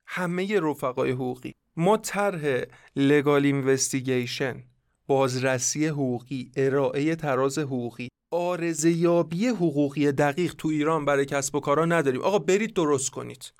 [0.08, 1.54] همه رفقای حقوقی.
[1.76, 2.62] ما طرح
[2.96, 4.64] لگال اینوستیگیشن
[5.08, 12.22] بازرسی حقوقی ارائه تراز حقوقی آرزیابی حقوقی دقیق تو ایران برای کسب و کارا نداریم.
[12.22, 13.54] آقا برید درست کنید.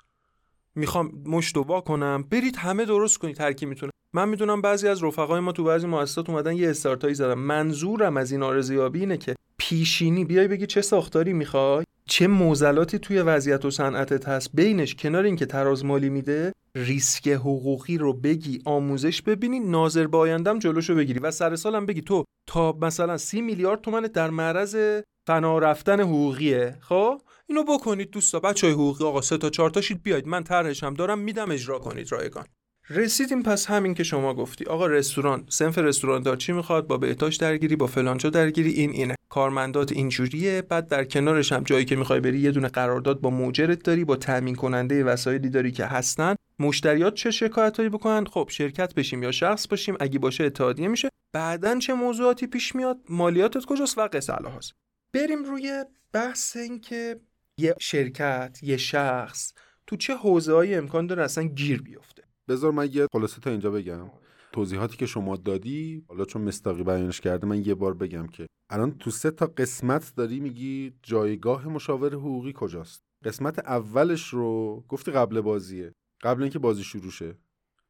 [0.74, 2.24] می‌خوام مشتوا کنم.
[2.30, 3.92] برید همه درست کنید هر کی می‌تونه.
[4.12, 7.34] من می‌دونم بعضی از رفقای ما تو بعضی مؤسسات اومدن یه استارتایی زدن.
[7.34, 9.34] منظورم از این آرزیابی اینه که
[9.68, 15.24] پیشینی بیای بگی چه ساختاری می‌خوای؟ چه موزلاتی توی وضعیت و صنعتت هست؟ بینش کنار
[15.24, 21.18] اینکه تراز مالی میده ریسک حقوقی رو بگی آموزش ببینی ناظر با آیندم جلوشو بگیری
[21.18, 26.76] و سر سالم بگی تو تا مثلا سی میلیارد تومن در معرض فنا رفتن حقوقیه
[26.80, 28.40] خب؟ اینو بکنید دوستا.
[28.40, 30.26] بچه های حقوقی آقا سه تا چهار تاشید بیاید.
[30.26, 32.46] من طرحشم دارم میدم اجرا کنید رایگان.
[32.90, 34.64] رسیدیم پس همین که شما گفتی.
[34.64, 39.14] آقا رستوران سنف رستوران دار چی می‌خواد؟ با بهتاش درگیری با فلانجا درگیری این اینه.
[39.28, 40.62] کارمندات اینجوریه.
[40.62, 44.16] بعد در کنارش هم جایی که می‌خوای بری یه دونه قرارداد با موجرت داری با
[44.16, 46.34] تامین کننده وسایلی داری که هستن.
[46.58, 49.96] مشتریات چه شکایتایی بکنن؟ خب شرکت بشیم یا شخص باشیم.
[50.00, 51.08] اگه باشه اتحادیه میشه.
[51.32, 54.72] بعدا چه موضوعاتی پیش میاد؟ مالیاتت کجاست؟ و قصه هست
[55.12, 57.20] بریم روی بحث این که
[57.58, 59.52] یه شرکت یه شخص
[59.86, 62.17] تو چه حوزه‌ای امکان داره اصلا گیر بیفته.
[62.48, 64.10] بذار من یه خلاصه تا اینجا بگم.
[64.52, 68.98] توضیحاتی که شما دادی حالا چون مستاقی بیانش کرده من یه بار بگم که الان
[68.98, 73.02] تو سه تا قسمت داری میگی جایگاه مشاور حقوقی کجاست.
[73.24, 75.92] قسمت اولش رو گفتی قبل بازیه.
[76.22, 77.38] قبل اینکه بازی شروع شه.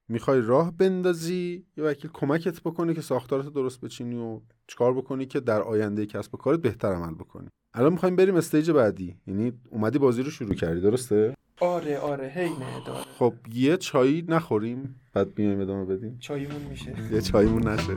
[0.08, 5.40] می‌خوای راه بندازی یه وکیل کمکت بکنه که ساختارت درست بچینی و چیکار بکنی که
[5.40, 7.48] در آینده کسب و کارت بهتر عمل بکنی.
[7.74, 9.16] الان می‌خوایم بریم استیج بعدی.
[9.26, 12.50] یعنی اومدی بازی رو شروع کردی درسته؟ آره آره هی
[12.86, 16.18] داره خب یه چایی نخوریم بعد بیایم ادامه بدیم.
[16.20, 16.94] چایمون میشه.
[17.12, 17.96] یه چایمون نشه.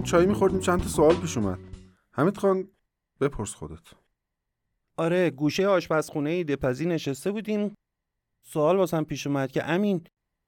[0.00, 1.58] داشتیم چای میخوردیم چند تا سوال پیش اومد.
[2.12, 2.68] حمید خان
[3.20, 3.94] بپرس خودت.
[4.96, 7.74] آره گوشه آشپزخونه ایده‌پزی نشسته بودیم.
[8.42, 10.04] سوال واسم پیش اومد که امین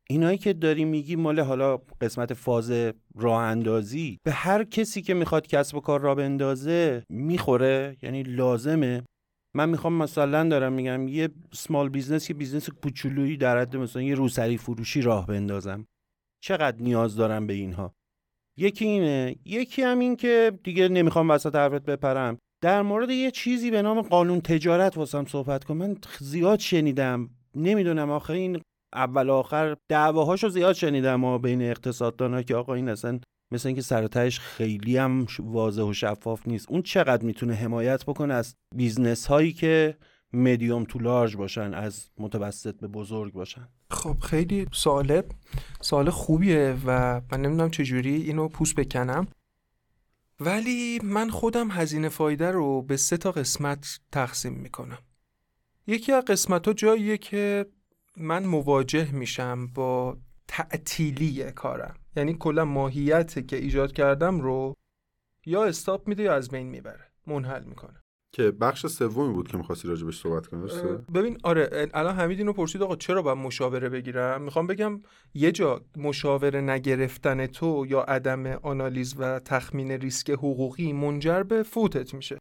[0.09, 2.71] اینایی که داری میگی مال حالا قسمت فاز
[3.15, 9.03] راه اندازی به هر کسی که می‌خواد کسب و کار راه بندازه می‌خوره؟ یعنی لازمه.
[9.55, 14.15] من می‌خوام مثلا دارم میگم یه small business یه business کوچولویی در حد مثلا یه
[14.15, 15.87] روسری فروشی راه بندازم.
[16.41, 17.95] چقدر نیاز دارم به اینها؟
[18.57, 19.37] یکی اینه.
[19.45, 22.39] یکی هم این که دیگه نمی‌خوام وسط حرفت بپرم.
[22.63, 25.77] در مورد یه چیزی به نام قانون تجارت واسم صحبت کن.
[25.77, 27.31] من زیاد شنیدم.
[27.55, 28.61] نمی‌دونم آخه این
[28.95, 33.21] اول آخر دعواهاشو زیاد شنیدم ما بین اقتصاددانا که آقا این اصلا
[33.53, 36.71] مثل اینکه سر و تهش خیلی هم واضح و شفاف نیست.
[36.71, 39.97] اون چقدر می‌تونه حمایت بکنه از business هایی که
[40.33, 45.23] medium to large باشن از متوسط به بزرگ باشن؟ خب خیلی سوال
[45.81, 49.27] سوال خوبیه و من نمی‌دونم چجوری اینو پوست بکنم.
[50.41, 54.99] ولی من خودم هزینه فایده رو به سه تا قسمت تقسیم می‌کنم.
[55.87, 57.67] یکی از قسمت ها جاییه که
[58.17, 61.95] من مواجه میشم با تعطیلی کارم.
[62.17, 64.77] یعنی کلا ماهیت که ایجاد کردم رو
[65.47, 67.13] یا استاپ میده یا از بین می‌بره.
[67.27, 68.02] منحل می‌کنه.
[68.33, 70.63] که بخش سومی بود که می‌خواستی راجبش صحبت کنی
[71.15, 75.01] ببین آره الان حمید اینو پرسید آقا چرا باید مشاوره بگیرم؟ می‌خوام بگم
[75.35, 82.15] یه جا مشاوره نگرفتن تو یا عدم آنالیز و تخمین ریسک حقوقی منجر به فوتت
[82.15, 82.39] میشه.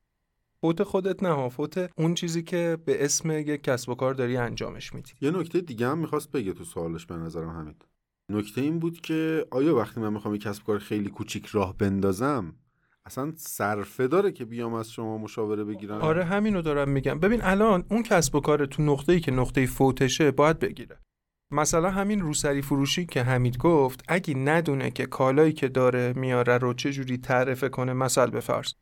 [0.62, 4.94] فوت خودت نه فوت اون چیزی که به اسم یک کسب و کار داری انجامش
[4.94, 5.12] میدی.
[5.22, 7.86] یه نکته دیگه هم می‌خواست بگه تو سوالش به نظرم حمید.
[8.30, 12.56] نکته این بود که آیا وقتی من می‌خوام یک کسب کار خیلی کوچیک راه بندازم
[13.06, 16.02] اصلا صرفه داره که بیام از شما مشاوره بگیرم.
[16.02, 17.20] آره همینو دارم میگم.
[17.20, 21.00] ببین الان اون کسب و کار تو نقطه‌ای که نقطه فوتشه باید بگیره.
[21.52, 26.74] مثلا همین روسری فروشی که حمید گفت اگه ندونه که کالایی که داره میاره رو
[26.74, 28.74] چه جوری تعرفه کنه مثل به فرض.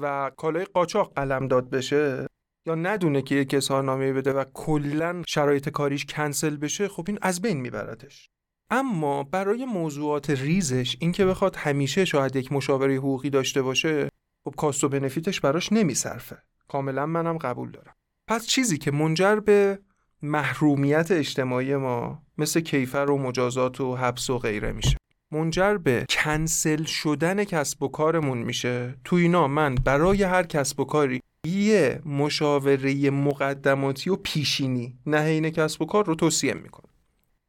[0.00, 2.26] و کالای قاچاق قلم داد بشه
[2.66, 7.42] یا ندونه که یک اظهارنامه بده و کلا شرایط کاریش کنسل بشه خب این از
[7.42, 8.30] بین میبردش
[8.70, 14.08] اما برای موضوعات ریزش اینکه بخواد همیشه شاید یک مشاوره حقوقی داشته باشه
[14.44, 16.38] خب کاست و بنفیتش براش نمیصرفه.
[16.68, 17.94] کاملا منم قبول دارم.
[18.28, 19.78] پس چیزی که منجر به
[20.22, 24.96] محرومیت اجتماعی ما مثل کیفر و مجازات و حبس و غیره میشه.
[25.32, 28.94] منجر به کنسل شدن کسب و کارمون میشه.
[29.04, 35.82] تو اینا من برای هر کسب و کاری یه مشاوره مقدماتی و پیشینی نه کسب
[35.82, 36.93] و کار رو توصیه می‌کنم.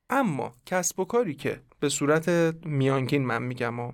[0.10, 2.30] اما کسب و کاری که به صورت
[2.66, 3.94] میانگین من میگم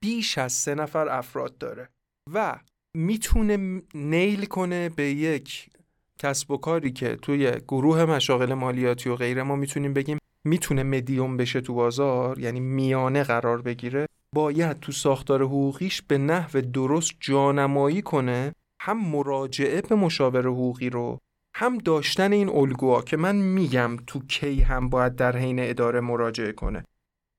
[0.00, 1.88] بیش از سه نفر افراد داره
[2.32, 2.58] و
[2.94, 5.70] می‌تونه نیل کنه به یک
[6.18, 11.36] کسب و کاری که توی گروه مشاغل مالیاتی و غیره ما می‌تونیم بگیم می‌تونه مدیوم
[11.36, 18.02] بشه تو بازار یعنی میانه قرار بگیره باید تو ساختار حقوقیش به نحو درست جانمایی
[18.02, 21.18] کنه هم مراجعه به مشاور حقوقی رو
[21.60, 26.52] هم داشتن این الگوها که من میگم تو کی هم باید در حین اداره مراجعه
[26.52, 26.84] کنه.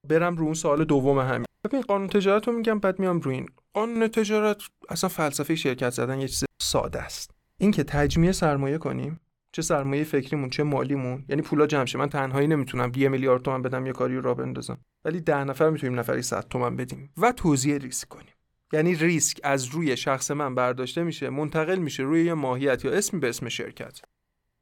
[0.10, 1.46] برم رو اون سوال دوم همین.
[1.66, 3.50] ببین قانون تجارت رو میگم بعد میام رو این.
[3.74, 7.32] قانون تجارت اصلا فلسفه شرکت زدن یه چیز ساده است.
[7.58, 9.20] اینکه تجمیع سرمایه کنیم
[9.56, 11.98] چه سرمایه فکریمون چه مالیمون یعنی پولا جمع شه.
[11.98, 14.78] من تنهایی نمی‌تونم یه میلیارد تومن بدم یه کاری رو را بندازم.
[15.06, 17.14] ولی ده نفر می‌تونیم نفری 100 تومن بدیم.
[17.18, 18.31] و توزیع ریسک کنیم.
[18.74, 23.20] یعنی ریسک از روی شخص من برداشته میشه منتقل میشه روی یه ماهیت یا اسمی
[23.20, 24.02] به اسم شرکت.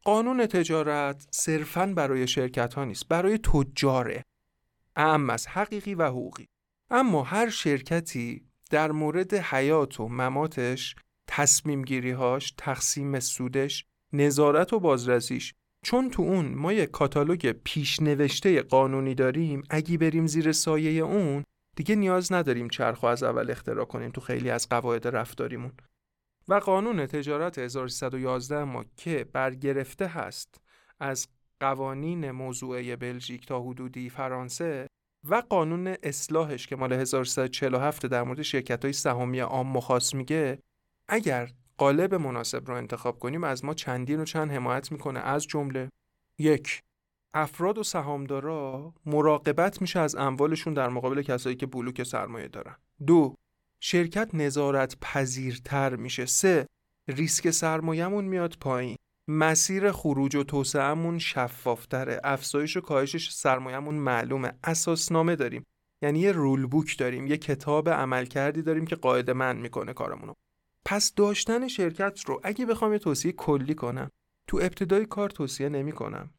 [0.04, 4.26] قانون تجارت صرفا برای شرکت ها نیست برای تجاره.
[4.95, 6.48] اهم از حقیقی و حقوقی.
[6.89, 10.95] اما هر شرکتی در مورد حیات و مماتش
[11.28, 19.15] تصمیم هاش تقسیم سودش نظارت و بازرسیش چون تو اون ما یک کاتالوگ پیشنوشته قانونی
[19.15, 21.43] داریم اگه بریم زیر سایه اون
[21.80, 25.72] دیگه نیاز نداریم چرخو از اول اختراع کنیم تو خیلی از قواعد رفتاریمون.
[26.48, 30.62] و قانون تجارت 1311 ما که برگرفته هست
[31.00, 31.28] از
[31.60, 34.88] قوانین موضوعه بلژیک تا حدودی فرانسه
[35.30, 40.60] و قانون اصلاحش که مال 1347 در مورد شرکت های سهامی عام مخاص میگه
[41.08, 45.89] اگر قالب مناسب رو انتخاب کنیم از ما چندین و چند حمایت می‌کنه از جمله
[46.38, 46.82] یک
[47.34, 52.76] افراد و سهامدارا مراقبت میشه از اموالشون در مقابل کسایی که بلوک سرمایه دارن.
[53.08, 53.36] دو
[53.80, 56.26] شرکت نظارت پذیرتر میشه.
[56.26, 56.68] سه
[57.08, 58.98] ریسک سرمایهمون میاد پایین.
[59.28, 62.22] مسیر خروج و توسعهمون شفافتره.
[62.24, 64.54] افزایش و کاهشش سرمایهمون معلومه.
[64.63, 65.65] اساسنامه داریم.
[66.02, 67.28] یعنی یه رول بوک داریم.
[67.28, 70.34] یه کتاب عمل کردی داریم که قاعده من می‌کنه کارمونو.
[70.86, 74.10] پس داشتن شرکت رو اگه بخوام یه توصیه کلی کنم
[74.48, 76.30] تو ابتدای کار توصیه نمی کنم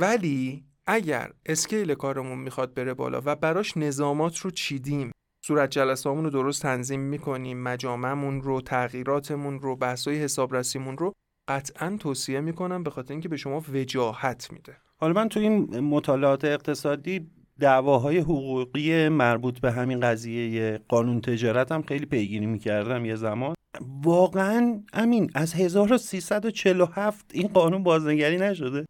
[0.00, 5.12] ولی اگر اسکیل کارمون می‌خواد بره بالا و براش نظامات رو چیدیم
[5.46, 11.12] صورت جلسامون رو درست تنظیم می‌کنیم مجامعمون رو تغییراتمون رو بحثای حسابرسیمون رو
[11.48, 14.76] قطعا توصیه می‌کنم به خاطر اینکه به شما وجاهت میده.
[14.96, 17.30] حالا من تو این مطالعات اقتصادی
[17.60, 23.54] دعواهای حقوقی مربوط به همین قضیه قانون تجارت هم خیلی پیگیری می‌کردم یه زمان.
[24.02, 28.86] واقعا امین از 1347 این قانون بازنگری نشده.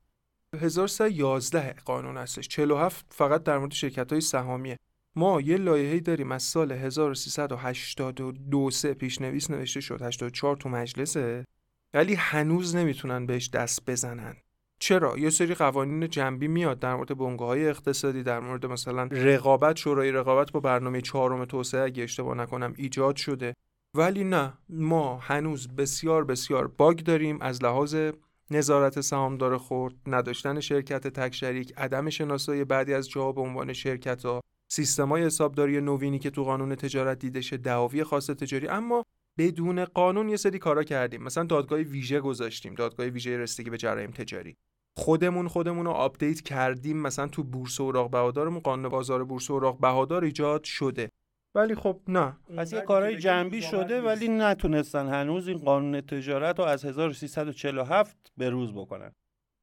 [0.60, 2.48] 1311 قانون هستش.
[2.48, 4.78] 47 فقط در مورد شرکت های سهامیه.
[5.16, 10.02] ما یه لایحه‌ای داریم از سال 1382 سه پیشنویس نوشته شد.
[10.02, 11.44] 84 تو مجلسه.
[11.94, 14.36] ولی هنوز نمی‌تونن بهش دست بزنن.
[14.78, 19.76] چرا؟ یه سری قوانین جنبی میاد در مورد بنگاه های اقتصادی در مورد مثلا رقابت
[19.76, 23.54] شورای رقابت با برنامه چهارم توسعه اگه اشتباه نکنم ایجاد شده.
[23.96, 27.96] ولی نه ما هنوز بسیار بسیار باگ داریم از لحاظ
[28.52, 34.24] نظارت سهامدار خورد نداشتن شرکت تک شریک عدم شناسایی بعدی از جاها به عنوان شرکت
[34.24, 38.68] ها سیستمای حسابداری نوینی که تو قانون تجارت دیده شه دعاوی خاص تجاری.
[38.68, 39.04] اما
[39.38, 41.22] بدون قانون یه سری کارا کردیم.
[41.22, 44.56] مثلا دادگاه ویژه گذاشتیم دادگاه ویژه رسیدگی به جرایم تجاری.
[44.96, 46.96] خودمون خودمون رو update کردیم.
[46.96, 51.10] مثلا تو بورس اوراق بهادارمون قانون بازار بورس اوراق بهادار ایجاد شده.
[51.54, 52.36] ولی خب نه.
[52.56, 58.50] پس یه کارهای جنبی شده ولی نتونستن هنوز این قانون تجارت رو از 1347 به
[58.50, 59.12] روز بکنن.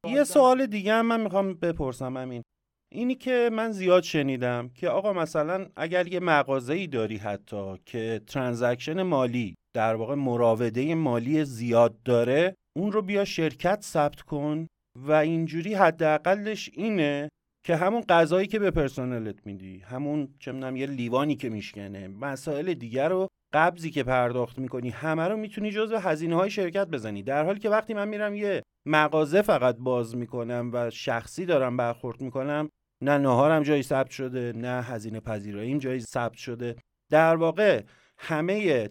[0.07, 2.43] یه سوال دیگه هم من می‌خوام بپرسم همین
[2.91, 8.21] اینی که من زیاد شنیدم که آقا مثلا اگر یه مغازه ای داری حتی که
[8.27, 15.11] ترانزکشن مالی در واقع مراوده مالی زیاد داره اون رو بیا شرکت ثبت کن و
[15.11, 17.29] اینجوری حداقلش اینه
[17.63, 23.09] که همون غذایی که به پرسنلت میدی همون چه یه لیوانی که میشکنه مسائل دیگر
[23.09, 27.23] رو قبضی که پرداخت می‌کنی همه رو می‌تونی جزو هزینه های شرکت بزنی.
[27.23, 32.21] در حالی که وقتی من میرم یه مغازه فقط باز می‌کنم و شخصی دارم برخورد
[32.21, 32.69] می‌کنم
[33.03, 36.75] نه نهارم جایی ثبت شده نه هزینه پذیراییم جایی ثبت شده.
[37.11, 37.83] در واقع
[38.17, 38.89] همه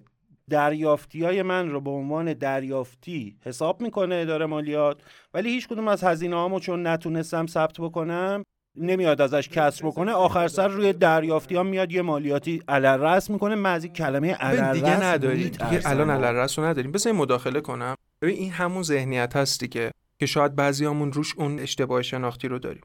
[0.50, 5.02] دریافتی های من رو به عنوان دریافتی حساب می‌کنه اداره مالیات
[5.34, 8.44] ولی هیچ کدوم از هزینه هامو چون نتونستم ثبت بکنم
[8.76, 13.80] نمیاد ازش کسر بکنه آخر سر روی دریافتی ها میاد یه مالیاتی علل می‌کنه من
[13.80, 16.92] کلمه علل دیگه نداریم دیگه الان علل رو نداریم.
[16.92, 17.94] بذار مداخله کنم.
[18.22, 22.82] ببین این همون ذهنیت هست دیگه که شاید بعضیامون روش اون اشتباه شناختی رو داریم.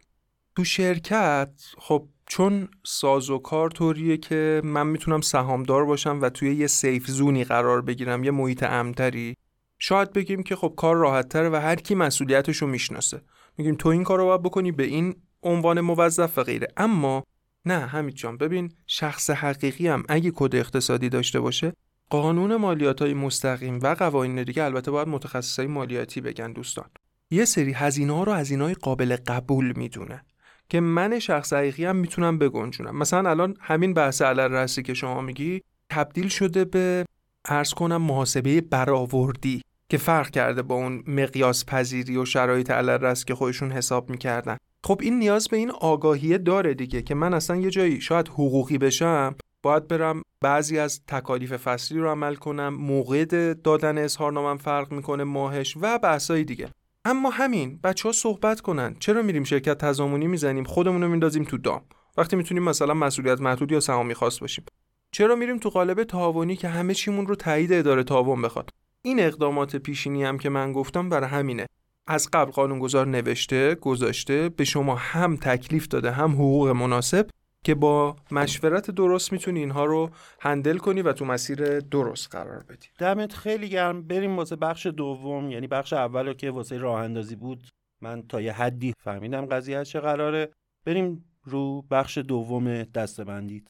[0.56, 6.56] تو شرکت خب چون ساز و کار طوریه که من می‌تونم سهامدار باشم و توی
[6.56, 9.36] یه سیف زونی قرار بگیرم یه محیط امتری
[9.80, 13.22] شاید بگیم که خب کار راحت و هر کی مسئولیتش رو می‌شناسه.
[13.58, 16.68] میگیم تو این کار رو باید بکنی به این عنوان موظف و غیره.
[16.78, 17.24] اما
[17.66, 21.74] نه همین جان ببین شخص حقیقی هم اگه کد اقتصادی داشته باشه
[22.10, 26.86] قانون مالیات های مستقیم و قوانین دیگه البته باید متخصصای مالیاتی بگن دوستان.
[27.32, 30.24] یه سری هزینه ها رو هزینه های قابل قبول می‌دونه
[30.70, 32.98] که من شخص حقیقی هم می‌تونم بگنجونم.
[32.98, 37.06] مثلا الان همین بحث علل رسی که شما میگی تبدیل شده به
[37.46, 43.26] ارز کنم محاسبه برآوردی که فرق کرده با اون مقیاس پذیری و شرایط علل رس
[43.26, 44.58] که خودشون حساب می‌کردن.
[44.86, 48.78] خب این نیاز به این آگاهیه داره دیگه که من اصلا یه جایی شاید حقوقی
[48.78, 55.24] بشم باید برم بعضی از تکالیف فصلی رو عمل کنم موقع دادن اظهارنامم فرق می‌کنه
[55.24, 56.70] ماهش و بحثای دیگه.
[57.06, 58.96] اما همین بچه ها صحبت کنن.
[59.00, 61.82] چرا میریم شرکت تضامنی می‌زنیم؟ خودمون رو میندازیم تو دام.
[62.18, 64.66] وقتی می‌تونیم مثلا مسئولیت محدود یا سهامی خاص باشیم.
[65.12, 68.70] چرا میریم تو قالب تعاونی که همه چیمون رو تایید اداره تعاون بخواد؟
[69.02, 71.66] این اقدامات پیشینی هم که من گفتم برای همینه.
[72.08, 77.30] از قبل قانونگذار نوشته گذاشته به شما هم تکلیف داده هم حقوق مناسب
[77.64, 82.88] که با مشورت درست می‌تونی اینها رو هندل کنی و تو مسیر درست قرار بدی.
[83.00, 84.08] دمت خیلی گرم.
[84.08, 87.68] بریم واسه بخش دوم یعنی بخش اول که واسه راه اندازی بود.
[88.02, 90.52] من تا یه حدی فهمیدم قضیه چه قراره.
[90.86, 93.68] بریم رو بخش دوم دستبندید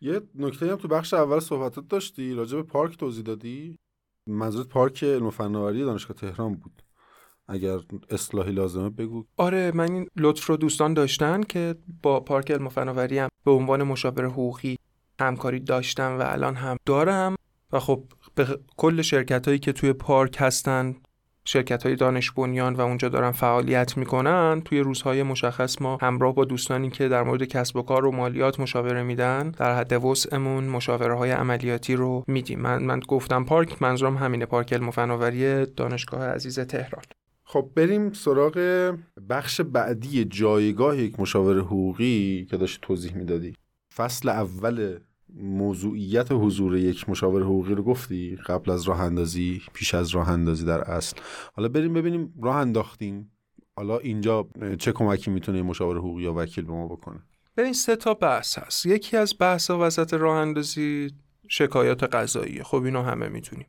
[0.00, 3.76] یه نکته هم تو بخش اول صحبتات داشتی راجع به پارک توضیح دادی؟
[4.28, 6.82] منظورت پارک علم فناوری دانشگاه تهران بود.
[7.48, 7.78] اگر
[8.10, 9.24] اصلاحی لازمه بگو.
[9.36, 13.82] آره من این لطف رو دوستان داشتن که با پارک علم فناوری هم به عنوان
[13.82, 14.78] مشاور حقوقی
[15.20, 17.36] همکاری داشتم و الان هم دارم.
[17.72, 18.02] و خب
[18.34, 20.96] به کل شرکت هایی که توی پارک هستن
[21.44, 26.44] شرکت های دانش بنیان و اونجا دارن فعالیت می‌کنن توی روزهای مشخص ما همراه با
[26.44, 31.14] دوستانی که در مورد کسب و کار و مالیات مشاوره میدن در حد وسعمون مشاوره
[31.14, 32.60] های عملیاتی رو میدیم.
[32.60, 37.02] من, من گفتم پارک منظورم همینه پارک علم فناوری دانشگاه عزیز تهران.
[37.48, 38.94] خب بریم سراغ
[39.28, 43.54] بخش بعدی جایگاه یک مشاور حقوقی که داشت توضیح می‌دادی.
[43.96, 44.98] فصل اول
[45.34, 50.64] موضوعیت حضور یک مشاور حقوقی رو گفتی قبل از راه اندازی پیش از راه اندازی
[50.64, 51.16] در اصل.
[51.54, 53.32] حالا بریم ببینیم راه انداختیم.
[53.76, 57.22] حالا اینجا چه کمکی می‌تونه مشاور حقوقی یا وکیل به ما بکنه؟
[57.56, 58.86] ببین سه تا بحث هست.
[58.86, 61.10] یکی از بحث وسط راه اندازی
[61.48, 63.66] شکایات قضایی خب اینو همه می‌تونیم.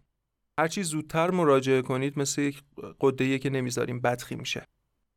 [0.60, 2.64] هرچی زودتر مراجعه کنید مثل یک
[3.02, 4.66] قده که نمی‌ذاریم بدخی میشه.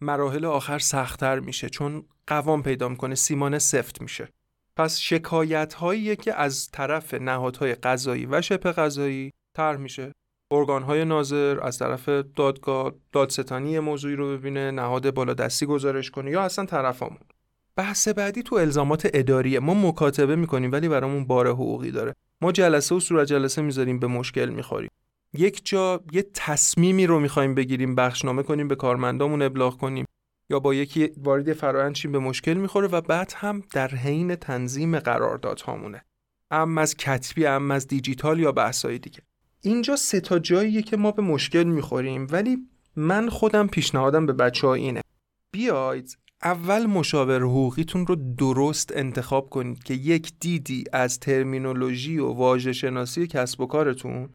[0.00, 4.28] مراحل آخر سختتر میشه چون قوام پیدا می‌کنه سیمان سفت میشه.
[4.76, 10.12] پس شکایت هایی که از طرف نهادهای قضایی و شبه قضایی تر میشه.
[10.50, 16.42] ارگانهای ناظر از طرف دادگاه دادستانی موضوعی رو ببینه نهاد بالا دستی گزارش کنه یا
[16.42, 17.18] اصلا طرفامون.
[17.76, 19.60] بحث بعدی تو الزامات اداریه.
[19.60, 22.14] ما مکاتبه می‌کنیم ولی برامون بار حقوقی داره.
[22.40, 24.90] ما جلسه و صورت جلسه می‌ذاریم به مشکل می‌خوریم.
[25.34, 30.04] یک جا یه تصمیمی رو می‌خوایم بگیریم بخشنامه کنیم به کارمندامون ابلاغ کنیم.
[30.50, 36.04] یا با یکی وارد فرآیند به مشکل می‌خوره و بعد هم در حین تنظیم قراردادهامونه.
[36.50, 39.20] ام از کتبی ام از دیجیتال یا بحثای دیگه.
[39.62, 42.58] اینجا سه تا جاییه که ما به مشکل می‌خوریم ولی
[42.96, 45.00] من خودم پیشنهادم به بچه ها اینه.
[45.52, 52.72] بیاید اول مشاور حقوقیتون رو درست انتخاب کنید که یک دیدی از ترمینولوژی و واژه
[52.72, 54.28] شناسی کسب و کارتون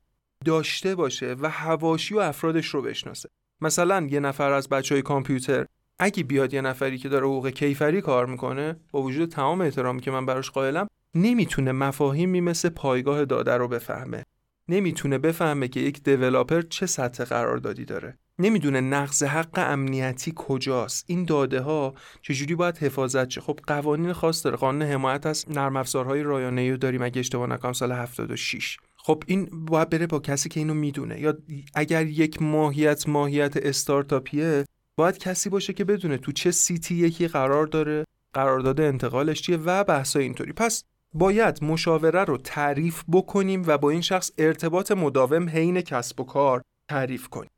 [0.46, 3.30] داشته باشه و هواشی و افرادش رو بشناسه.
[3.62, 5.66] مثلا یه نفر از بچه های کامپیوتر
[6.00, 10.12] اگه بیاد یه نفری که داره حقوق کیفری کار می‌کنه با وجود تمام احترامی که
[10.12, 14.24] من براش قائلم نمی‌تونه مفاهیمی مثل پایگاه داده رو بفهمه.
[14.68, 18.18] نمی‌تونه بفهمه که یک دیولاپر چه سطح قراردادی داره.
[18.40, 21.06] نمی‌دونه نقض حق امنیتی کجاست.
[21.08, 24.58] این داده ها چجوری باید حفاظت شه؟ خب قوانین خاص داره.
[24.58, 29.50] قانون حمایت از نرم افزارهای رایانه رو داریم اگه اشتباه نکنم سال 76 خب این
[29.66, 31.22] باید بره با کسی که اینو می‌دونه.
[31.22, 31.38] یا
[31.76, 37.68] اگر یک ماهیت ماهیت استارتاپیه باید کسی باشه که بدونه تو چه سیتی یکی قرار
[37.68, 40.54] داره قرارداد انتقالش چیه و بحثای اینطوری.
[40.54, 40.84] پس
[41.14, 46.62] باید مشاوره رو تعریف بکنیم و با این شخص ارتباط مداوم حین کسب و کار
[46.90, 47.52] تعریف کنیم.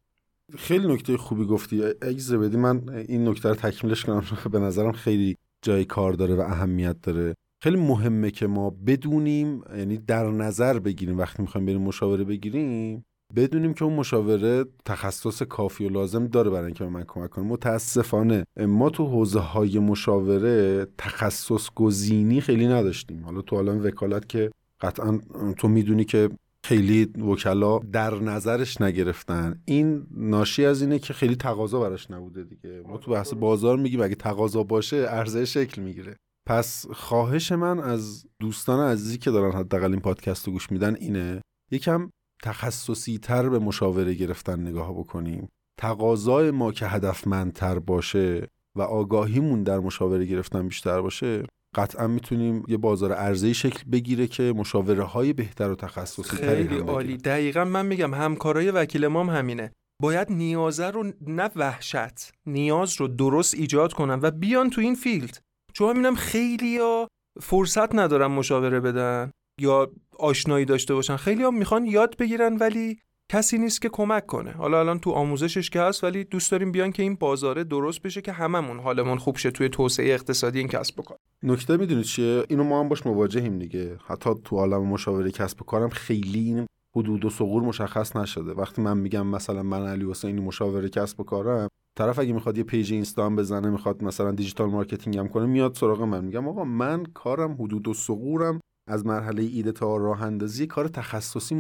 [0.57, 1.83] خیلی نکته خوبی گفتی.
[2.01, 4.25] اگه بدی من این نکته رو تکمیلش کنم.
[4.51, 7.35] به نظرم خیلی جای کار داره و اهمیت داره.
[7.59, 13.05] خیلی مهمه که ما بدونیم یعنی در نظر بگیریم وقتی می‌خوایم بریم مشاوره بگیریم
[13.35, 17.45] بدونیم که اون مشاوره تخصص کافی و لازم داره برای اینکه من کمک کنه.
[17.45, 23.23] متاسفانه ما تو حوزه های مشاوره تخصص گزینی خیلی نداشتیم.
[23.25, 24.51] حالا تو عالم وکالت که
[24.81, 25.19] قطعا
[25.57, 26.29] تو می‌دونی که
[26.63, 29.61] خیلی وکلا در نظرش نگرفتن.
[29.65, 32.83] این ناشی از اینه که خیلی تقاضا براش نبوده دیگه.
[32.87, 36.15] ما تو بحث بازار میگیم اگه تقاضا باشه عرضه شکل می‌گیره.
[36.47, 41.41] پس خواهش من از دوستان عزیزی که دارن حداقل این پادکست رو گوش میدن اینه
[41.71, 42.09] یکم
[42.43, 45.47] تخصصی تر به مشاوره گرفتن نگاه بکنیم.
[45.79, 51.43] تقاضای ما که هدفمندتر باشه و آگاهیمون در مشاوره گرفتن بیشتر باشه
[51.75, 57.17] قطعا می‌تونیم یه بازار عرضه‌ای شکل بگیره که مشاوره های بهتر و تخصصی خیلی عالی.
[57.17, 59.71] دقیقا من میگم همکارای وکیل مام همینه.
[60.01, 65.37] باید نیازه رو نه وحشت نیاز رو درست ایجاد کنن و بیان تو این فیلد.
[65.77, 67.07] چون می‌بینم خیلی ها
[67.41, 71.15] فرصت ندارن مشاوره بدن یا آشنایی داشته باشن.
[71.15, 72.99] خیلی هم می‌خوان یاد بگیرن ولی
[73.31, 74.51] کسی نیست که کمک کنه.
[74.51, 78.21] حالا الان تو آموزشش که هست ولی دوست داریم بیان که این بازاره درست بشه
[78.21, 81.15] که هممون حالمون خوب شه توی توسعه اقتصادی این کسب و کار.
[81.43, 83.97] نکته می‌دونید چیه؟ اینو ما هم باش مواجهیم دیگه.
[84.07, 88.51] حتی تو عالم مشاوره کسب و کارم خیلی این حدود و ثغور مشخص نشده.
[88.51, 92.63] وقتی من میگم مثلا من علی حسینی مشاوره کسب و کارم طرف اگه می‌خواد یه
[92.63, 96.25] page اینستا بزنه می‌خواد مثلا digital marketing هم کنه میاد سراغ من.
[96.25, 101.55] میگم آقا من کارم حدود و ثغورم از مرحله ایده تا راه اندازی کار تخصصی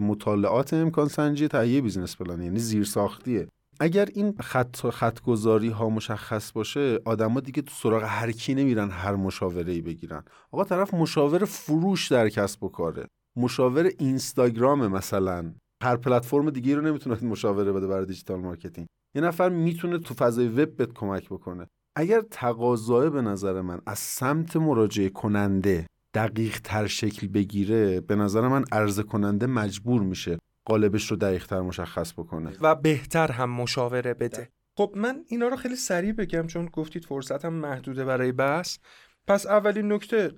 [0.00, 3.48] مطالعات امکان سنجی تهیه business plan یعنی زیر ساختیه
[3.80, 9.14] اگر این خط خطگذاری ها مشخص باشه آدما دیگه تو سراغ هر کی نمیرن هر
[9.16, 10.22] مشاوره ای بگیرن.
[10.52, 13.06] آقا طرف مشاور فروش در کسب و کاره.
[13.36, 15.52] مشاور اینستاگرام مثلا.
[15.82, 18.86] هر پلتفرم دیگه رو نمی‌تونه مشاوره بده برای digital marketing.
[19.14, 21.66] یه نفر می‌تونه تو فضای وب بهت کمک بکنه.
[21.96, 28.48] اگر تقاضای به نظر من از سمت مراجعه کننده دقیق تر شکل بگیره به نظر
[28.48, 32.52] من عرضه کننده مجبور میشه قالبش رو دقیق تر مشخص بکنه.
[32.60, 34.48] و بهتر هم مشاوره بده.
[34.78, 38.78] خب من اینا رو خیلی سریع بگم چون گفتید فرصتم محدوده برای بحث.
[39.26, 40.32] پس اولین نکته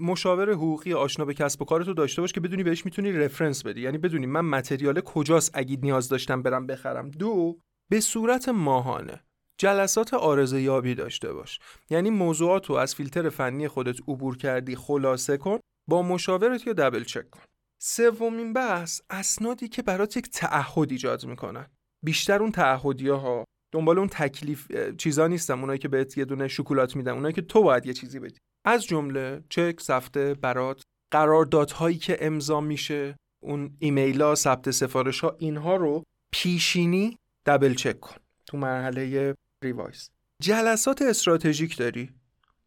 [0.00, 3.80] مشاور حقوقی آشنا به کسب و کارتو داشته باش که بدونی بهش می‌تونی رفرنس بدی.
[3.80, 7.10] یعنی بدونی من متریال کجاست اگه نیاز داشتم برم بخرم.
[7.10, 7.58] دو
[7.90, 9.20] به صورت ماهانه.
[9.58, 11.58] جلسات آرزه یابی داشته باش.
[11.90, 17.04] یعنی موضوعات رو از فیلتر فنی خودت عبور کردی خلاصه کن با مشاورت یا دبل
[17.04, 17.40] چک کن.
[17.82, 21.66] سومین بحث اسنادی که برات یک تعهد ایجاد می‌کنن.
[22.04, 26.96] بیشتر اون تعهدی ها دنبال اون تکلیف چیزا نیستم اونایی که بهت یه دونه شکلات
[26.96, 28.38] میدن اونایی که تو باید یه چیزی بدی.
[28.66, 30.82] از جمله چک سفته برات
[31.12, 37.16] قراردادهایی که امضا میشه اون ایمیل ها ثبت سفارش ها اینها رو پیشینی
[37.46, 38.16] دبل چک کن.
[38.46, 39.34] تو مرحله
[39.64, 40.10] ریوایز.
[40.42, 42.10] جلسات استراتژیک داری؟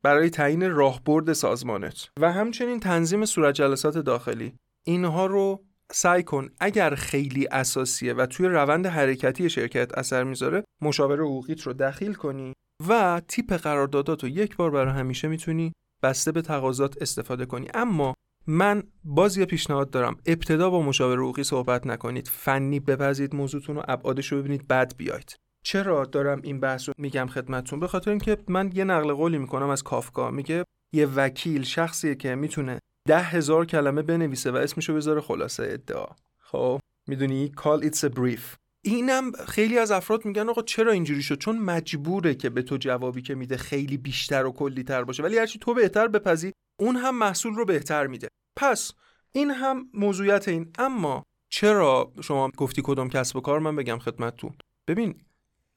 [0.03, 2.09] برای تعیین راهبرد سازمانت.
[2.19, 4.53] و همچنین تنظیم صورت جلسات داخلی.
[4.84, 11.21] اینها رو سعی کن اگر خیلی اساسیه و توی روند حرکتی شرکت اثر می‌ذاره مشاور
[11.21, 12.53] حقوقیت رو دخیل کنی
[12.88, 17.67] و تیپ قراردادات رو یک بار برای همیشه می‌تونی بسته به تقاضات استفاده کنی.
[17.74, 18.13] اما
[18.48, 20.16] من باز یه پیشنهاد دارم.
[20.26, 22.28] ابتدا با مشاور حقوقی صحبت نکنید.
[22.28, 25.36] فنی بپذید موضوعتون رو ابعادش رو ببینید بعد بیاید.
[25.66, 29.70] چرا دارم این بحث رو میگم خدمتتون؟ به خاطر اینکه من یه نقل قولی می‌کنم
[29.70, 30.32] از کافکا.
[30.32, 30.64] میگه
[30.94, 36.06] یه وکیل شخصیه که می‌تونه ده هزار کلمه بنویسه و اسمشو بذاره خلاصه ادعا.
[36.39, 38.62] خب می‌دونی؟ Call it's a brief.
[38.86, 43.21] اینم خیلی از افراد میگن آقا چرا اینجوری شد؟ چون مجبوره که به تو جوابی
[43.21, 45.23] که میده خیلی بیشتر و کلی تر باشه.
[45.23, 48.27] ولی هرچی تو بهتر بپذی اون هم محصول رو بهتر میده.
[48.55, 48.91] پس
[49.31, 50.71] این هم موضوعیت این.
[50.77, 54.53] اما چرا شما گفتی کدوم کسب و کار؟ من بگم خدمتتون.
[54.88, 55.15] ببین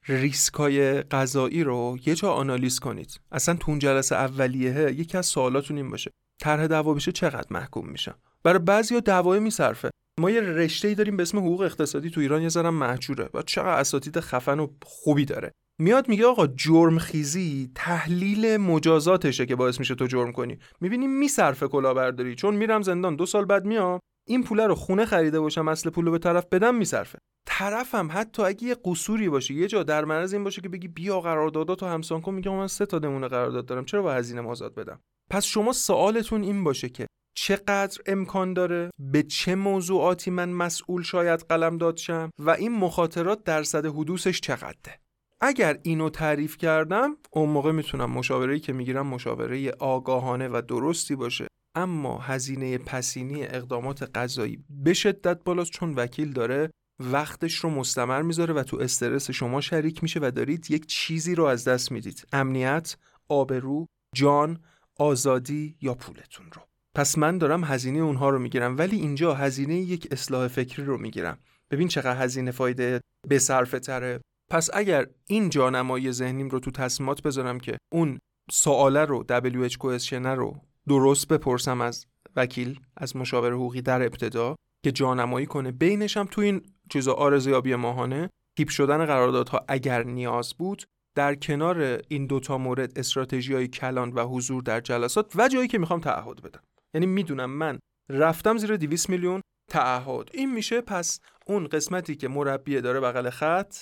[0.07, 3.19] ریسکای غذایی رو یه جا آنالیز کنید.
[3.31, 6.11] اصلا تو اون جلسه اولیه یکی از سوالاتون این باشه.
[6.39, 9.89] طرح دعوا بشه چقدر محکوم میشن؟ برای بعضیا دعوای میصرفه.
[10.19, 13.41] ما یه رشته ای داریم به اسم حقوق اقتصادی تو ایران یه ذره محجوره و
[13.41, 15.51] چقدر اساتید خفن و خوبی داره.
[15.79, 20.59] میاد میگه آقا جرم خیزی تحلیل مجازاتشه که باعث میشه تو جرم کنی.
[20.81, 22.35] می‌بینی میصرفه کلاهبرداری.
[22.35, 26.05] چون میرم زندان دو سال بعد میام این پوله رو خونه خریده باشم اصل پول
[26.05, 27.19] رو به طرف بدم میصرفه.
[27.47, 31.19] طرفم حتی اگه یه قصوری باشه یه جا در معرض این باشه که بگی بیا
[31.19, 33.85] قرارداداتو همسان کن میگم من سه تا نمونه قرارداد دارم.
[33.85, 34.99] چرا با هزینه مازاد بدم؟
[35.29, 37.07] پس شما سوالتون این باشه که
[37.39, 43.43] چقدر امکان داره به چه موضوعاتی من مسئول شاید قلم داد شم و این مخاطرات
[43.43, 44.99] درصد حدوثش چقدره.
[45.41, 51.47] اگر اینو تعریف کردم اون موقع می‌تونم مشاوره‌ای که می‌گیرم مشاوره آگاهانه و درستی باشه.
[51.75, 56.69] اما هزینه پسینی اقدامات قضایی به شدت بالاست چون وکیل داره
[56.99, 61.43] وقتش رو مستمر می‌ذاره و تو استرس شما شریک میشه و دارید یک چیزی رو
[61.43, 62.27] از دست می‌دید.
[62.33, 62.97] امنیت
[63.29, 63.85] آبرو
[64.15, 64.59] جان
[64.99, 66.61] آزادی یا پولتون رو.
[66.97, 71.37] پس من دارم هزینه اونها رو می‌گیرم ولی اینجا هزینه یک اصلاح فکری رو می‌گیرم.
[71.71, 74.19] ببین چقدر هزینه فایده به صرفه تره
[74.51, 78.19] پس اگر این جانمایی ذهنیم رو تو تصمیمات بذارم که اون
[78.51, 84.91] سواله رو WH question رو درست بپرسم از وکیل از مشاور حقوقی در ابتدا که
[84.91, 85.71] جانمایی کنه.
[85.71, 90.83] بینش هم تو این چیزا آرزویابی ماهانه تیپ شدن قراردادها اگر نیاز بود
[91.15, 95.77] در کنار این دوتا مورد استراتژی های کلان و حضور در جلسات و جایی که
[95.77, 96.61] می‌خوام تعهد بدم.
[96.97, 97.79] یعنی می‌دونم من
[98.09, 100.29] رفتم زیر 200 میلیون تعهد.
[100.33, 103.75] این میشه پس اون قسمتی که مربی داره بغل خط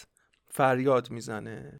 [0.47, 1.77] فریاد می‌زنه.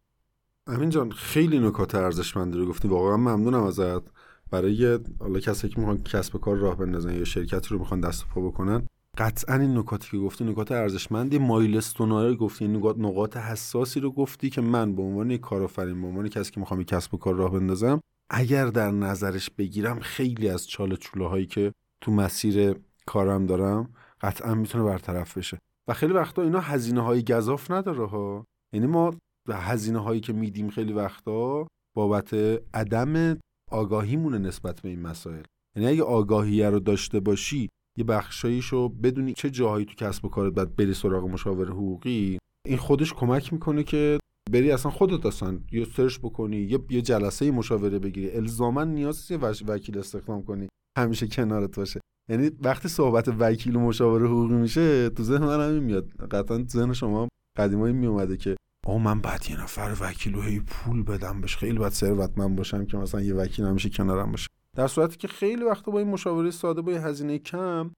[0.68, 2.88] امین جان خیلی نکات ارزشمندی رو گفتی.
[2.88, 4.04] واقعا ممنونم ازت.
[4.52, 8.42] برای حالا کسایی که می‌خوان کسب کار راه بندازن یا شرکتی رو می‌خوان دست پا
[8.42, 11.38] بکنن قطعا این نکاتی که گفتی نکات ارزشمندی.
[11.38, 12.68] مایلستون رو گفتی.
[12.68, 16.84] نکات نقاط حساسی رو گفتی که من به عنوان کارآفرین به عنوان کسی که می‌خوام
[16.84, 21.72] کسب و کار راه بندازم اگر در نظرش بگیرم خیلی از چاله چوله هایی که
[22.04, 25.60] تو مسیر کارم دارم قطعا می‌تونه برطرف بشه.
[25.90, 28.46] و خیلی وقتا اینا هزینه های گذاف نداره ها.
[28.74, 29.14] یعنی ما
[29.50, 32.34] هزینه هایی که میدیم خیلی وقتا بابت
[32.74, 33.40] عدم
[33.72, 35.44] آگاهیمونه نسبت به این مسائل.
[35.76, 40.54] یعنی اگه آگاهی رو داشته باشی یه بخشاییشو بدونی چه جاهایی تو کسب و کارت
[40.54, 42.40] بعد بری سراغ مشاور حقوقی.
[42.66, 44.20] این خودش کمک می‌کنه که
[44.52, 48.32] بری اصلا خودت اصلا یه سرچ بکنی یه یه جلسه مشاوره بگیری.
[48.32, 50.68] الزاما نیاز نیست وکیل استخدام کنی
[50.98, 52.02] همیشه کنارت باشه.
[52.30, 56.08] یعنی وقتی صحبت وکیل و مشاور حقوقی میشه تو ذهن من همین میاد.
[56.32, 57.28] قطعا ذهن شما
[57.58, 58.56] قدیمایی میومده که
[58.88, 62.86] آه من بعد یه نفر وکیل و هی پول بدم بهش خیلی باید ثروتمند باشم
[62.86, 64.48] که مثلا یه وکیل همیشه کنارم باشه.
[64.76, 67.92] در صورتی که خیلی وقتا با این مشاوره ساده با هزینه کم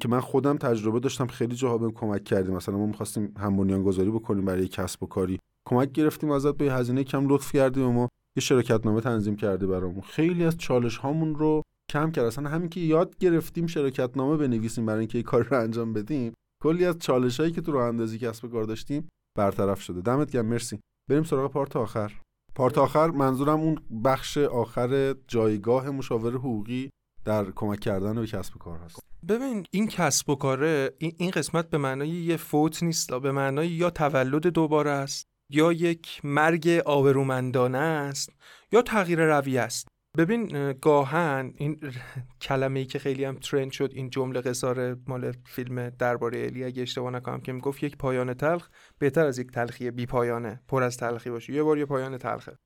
[0.00, 3.82] که من خودم تجربه داشتم خیلی جاها بهم کمک کردیم مثلا ما می‌خواستیم هم بنیان
[3.82, 5.38] گذاری بکنیم برای کسب و کاری.
[5.68, 9.66] کمک گرفتیم ازت با هزینه کم لطف کردی و ما یه شرکت نامه تنظیم کردی
[9.66, 10.00] برامون.
[10.00, 12.24] خیلی از چالش هامون رو کم کرد.
[12.24, 16.84] اصلا همین که یاد گرفتیم شرکت نامه بنویسیم برای اینکه کار رو انجام بدیم کلی
[16.84, 19.08] از چالش هایی که تو راه اندازی کسب کار داشتیم
[19.38, 20.00] برطرف شده.
[20.00, 20.46] دمت گرم.
[20.46, 20.80] مرسی.
[21.10, 22.12] بریم سراغ پارت آخر.
[22.54, 26.90] پارت آخر منظورم اون بخش آخر جایگاه مشاور حقوقی
[27.24, 29.00] در کمک کردن به کسب کار هست.
[29.28, 33.90] ببین این کسب و کاره این قسمت به معنای یه فوت نیست به معنای یا
[33.90, 38.32] تولد دوباره است یا یک مرگ آبرومندانه است
[38.72, 39.88] یا تغییر روی است.
[40.18, 41.80] ببین گاهن این
[42.42, 46.82] کلمه ای که خیلی هم ترند شد این جمله قصار مال فیلم درباره الی اگه
[46.82, 50.96] اشتباه نکنم که می‌گفت یک پایان تلخ بهتر از یک تلخی بی پایانه پر از
[50.96, 51.52] تلخی باشه.
[51.52, 52.58] یه بار یه پایان تلخه.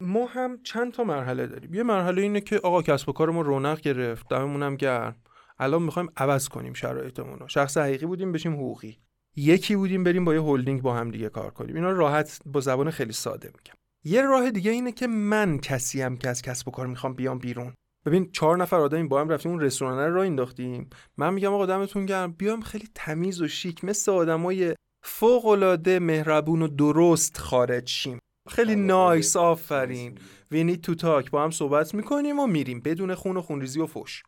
[0.00, 1.74] ما هم چند تا مرحله داریم.
[1.74, 5.16] یه مرحله اینه که آقا کسب و کار ما رونق گرفت دممون هم گرم.
[5.58, 7.48] الان می‌خوایم عوض کنیم شرایطمون رو.
[7.48, 8.98] شخص حقیقی بودیم بشیم حقوقی.
[9.36, 11.76] یکی بودیم بریم با یه هلدینگ با هم دیگه کار کنیم.
[11.76, 13.74] اینا راحت با زبان خیلی ساده میگم.
[14.04, 17.38] یه راه دیگه اینه که من کسی هم که از کسب و کار می‌خوام بیام
[17.38, 17.74] بیرون.
[18.06, 20.90] ببین چهار نفر آدم با هم رفتیم اون رستوران رو انداختیم.
[21.16, 22.32] من میگم آقا دمتون گرم.
[22.32, 24.74] بیام خیلی تمیز و شیک مثل آدمای
[25.04, 28.18] فوق العاده مهربون و درست خارج شیم.
[28.48, 30.18] خیلی نایس آفرین.
[30.50, 32.80] وینی تو تاک با هم صحبت می‌کنیم و میریم.
[32.80, 34.22] بدون خون و خونریزی و فش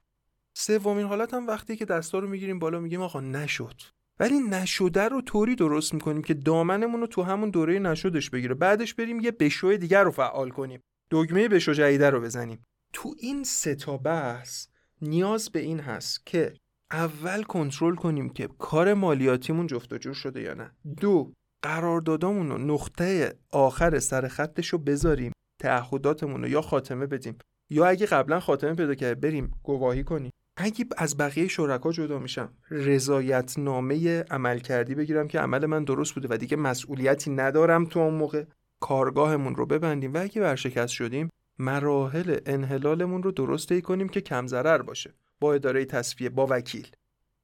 [0.57, 3.75] سومین حالت هم وقتی که دستا رو می‌گیریم بالا میگیم آقا نشد.
[4.21, 8.55] ولی نشده رو طوری درست می‌کنیم که دامنمون رو تو همون دوره نشدش بگیره.
[8.55, 10.81] بعدش بریم یه بشو دیگر رو فعال کنیم.
[11.11, 12.63] دگمه بشو جدیده رو بزنیم.
[12.93, 14.67] تو این سه تا بحث
[15.03, 16.55] نیاز به این هست که
[16.91, 20.71] اول کنترل کنیم که کار مالیاتیمون جفت و جور شده یا نه.
[21.01, 27.39] دو قراردادامون رو نقطه آخر سر خطش رو بذاریم تعهداتمون رو یا خاتمه بدیم.
[27.71, 30.31] یا اگه قبلا خاتمه پیدا کرده بریم گواهی کنیم.
[30.57, 36.15] اگه از بقیه شرکا جدا میشم رضایت نامه عمل کردی بگیرم که عمل من درست
[36.15, 38.45] بوده و دیگه مسئولیتی ندارم تو اون موقع.
[38.81, 41.29] کارگاهمون رو ببندیم و اگه ورشکست شدیم
[41.59, 45.15] مراحل انحلالمون رو درست ای کنیم که کم ضرر باشه.
[45.41, 46.87] با اداره تصفیه با وکیل.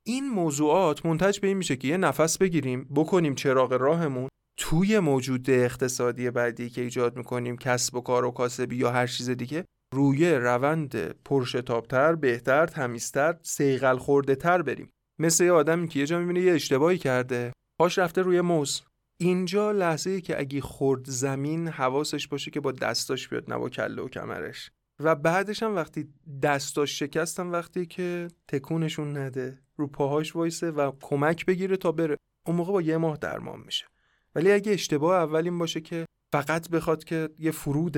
[0.02, 4.28] این موضوعات منتج به این میشه که یه نفس بگیریم بکنیم چراغ راهمون.
[4.56, 9.30] توی موجود اقتصادی بعدی که ایجاد می‌کنیم کسب و کار و کاسبی یا هر چیز
[9.30, 9.64] دیگه
[9.94, 14.90] روی روند پرشتابتر بهتر تمیزتر سیغل خورده تر بریم.
[15.18, 17.52] مثل یه آدمی که یه جا می‌بینه یه اشتباهی کرده.
[17.78, 18.82] پاش رفته روی موز.
[19.20, 24.02] اینجا لحظه که اگه خورد زمین حواسش باشه که با دستاش بیاد نه با کله
[24.02, 24.70] و کمرش.
[25.00, 26.08] و بعدش هم وقتی
[26.42, 32.16] دستاش شکستم وقتی که تکونشون نده رو پاهاش وایسه و کمک بگیره تا بره.
[32.46, 33.86] اون موقع با یه ماه درمان میشه.
[34.34, 37.96] ولی اگه اشتباه اولین باشه که فقط بخواد که یه فرود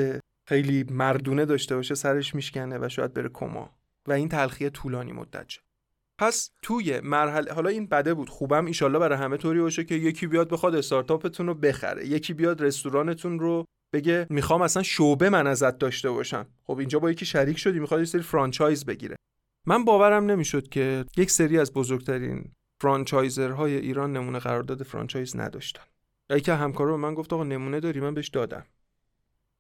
[0.52, 3.70] خیلی مردونه داشته باشه سرش میشکنه و شاید بره کما.
[4.06, 5.60] و این تلخیه طولانی مدت شه.
[6.18, 10.26] پس توی مرحله حالا این بده بود خوبم ایشالله برای همه طوری باشه که یکی
[10.26, 12.06] بیاد بخواد استارتاپتون رو بخره.
[12.06, 16.46] یکی بیاد رستورانتون رو بگه می‌خوام اصلا شعبه من ازت داشته باشم.
[16.64, 19.16] خب اینجا با یکی شریک شدی می‌خواد یه سری franchise بگیره.
[19.66, 25.84] من باورم نمی‌شد که یک سری از بزرگترین franchisor های ایران نمونه قرارداد franchise نداشتن.
[26.44, 28.66] که همکارا به من گفت آقا نمونه داری؟ من بهش دادم.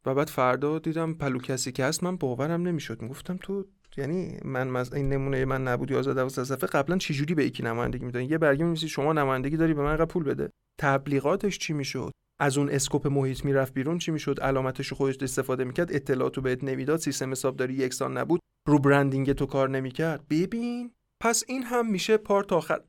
[0.06, 3.02] و بعد فردا دیدم پلو کسی که هست من باورم نمی‌شد.
[3.02, 3.64] می‌گفتم تو
[3.96, 4.92] یعنی من مز...
[4.92, 8.64] این نمونه من نبود 11 12 صفحه قبلا چجوری به یکی نمایندگی میدن؟ یه برگه
[8.64, 10.50] می‌نویسی شما نمایندگی داری به من پول بده.
[10.80, 15.94] تبلیغاتش چی می‌شد؟ از اون اسکوپ محیط می‌رفت بیرون چی می‌شد؟ علامتش خودش استفاده می‌کرد
[15.94, 20.28] اطلاعاتو بهت نمی‌داد سیستم حسابداری یکسان نبود رو برندینگ تو کار نمی‌کرد.
[20.30, 20.92] ببین
[21.22, 22.80] پس این هم میشه پارت آخر.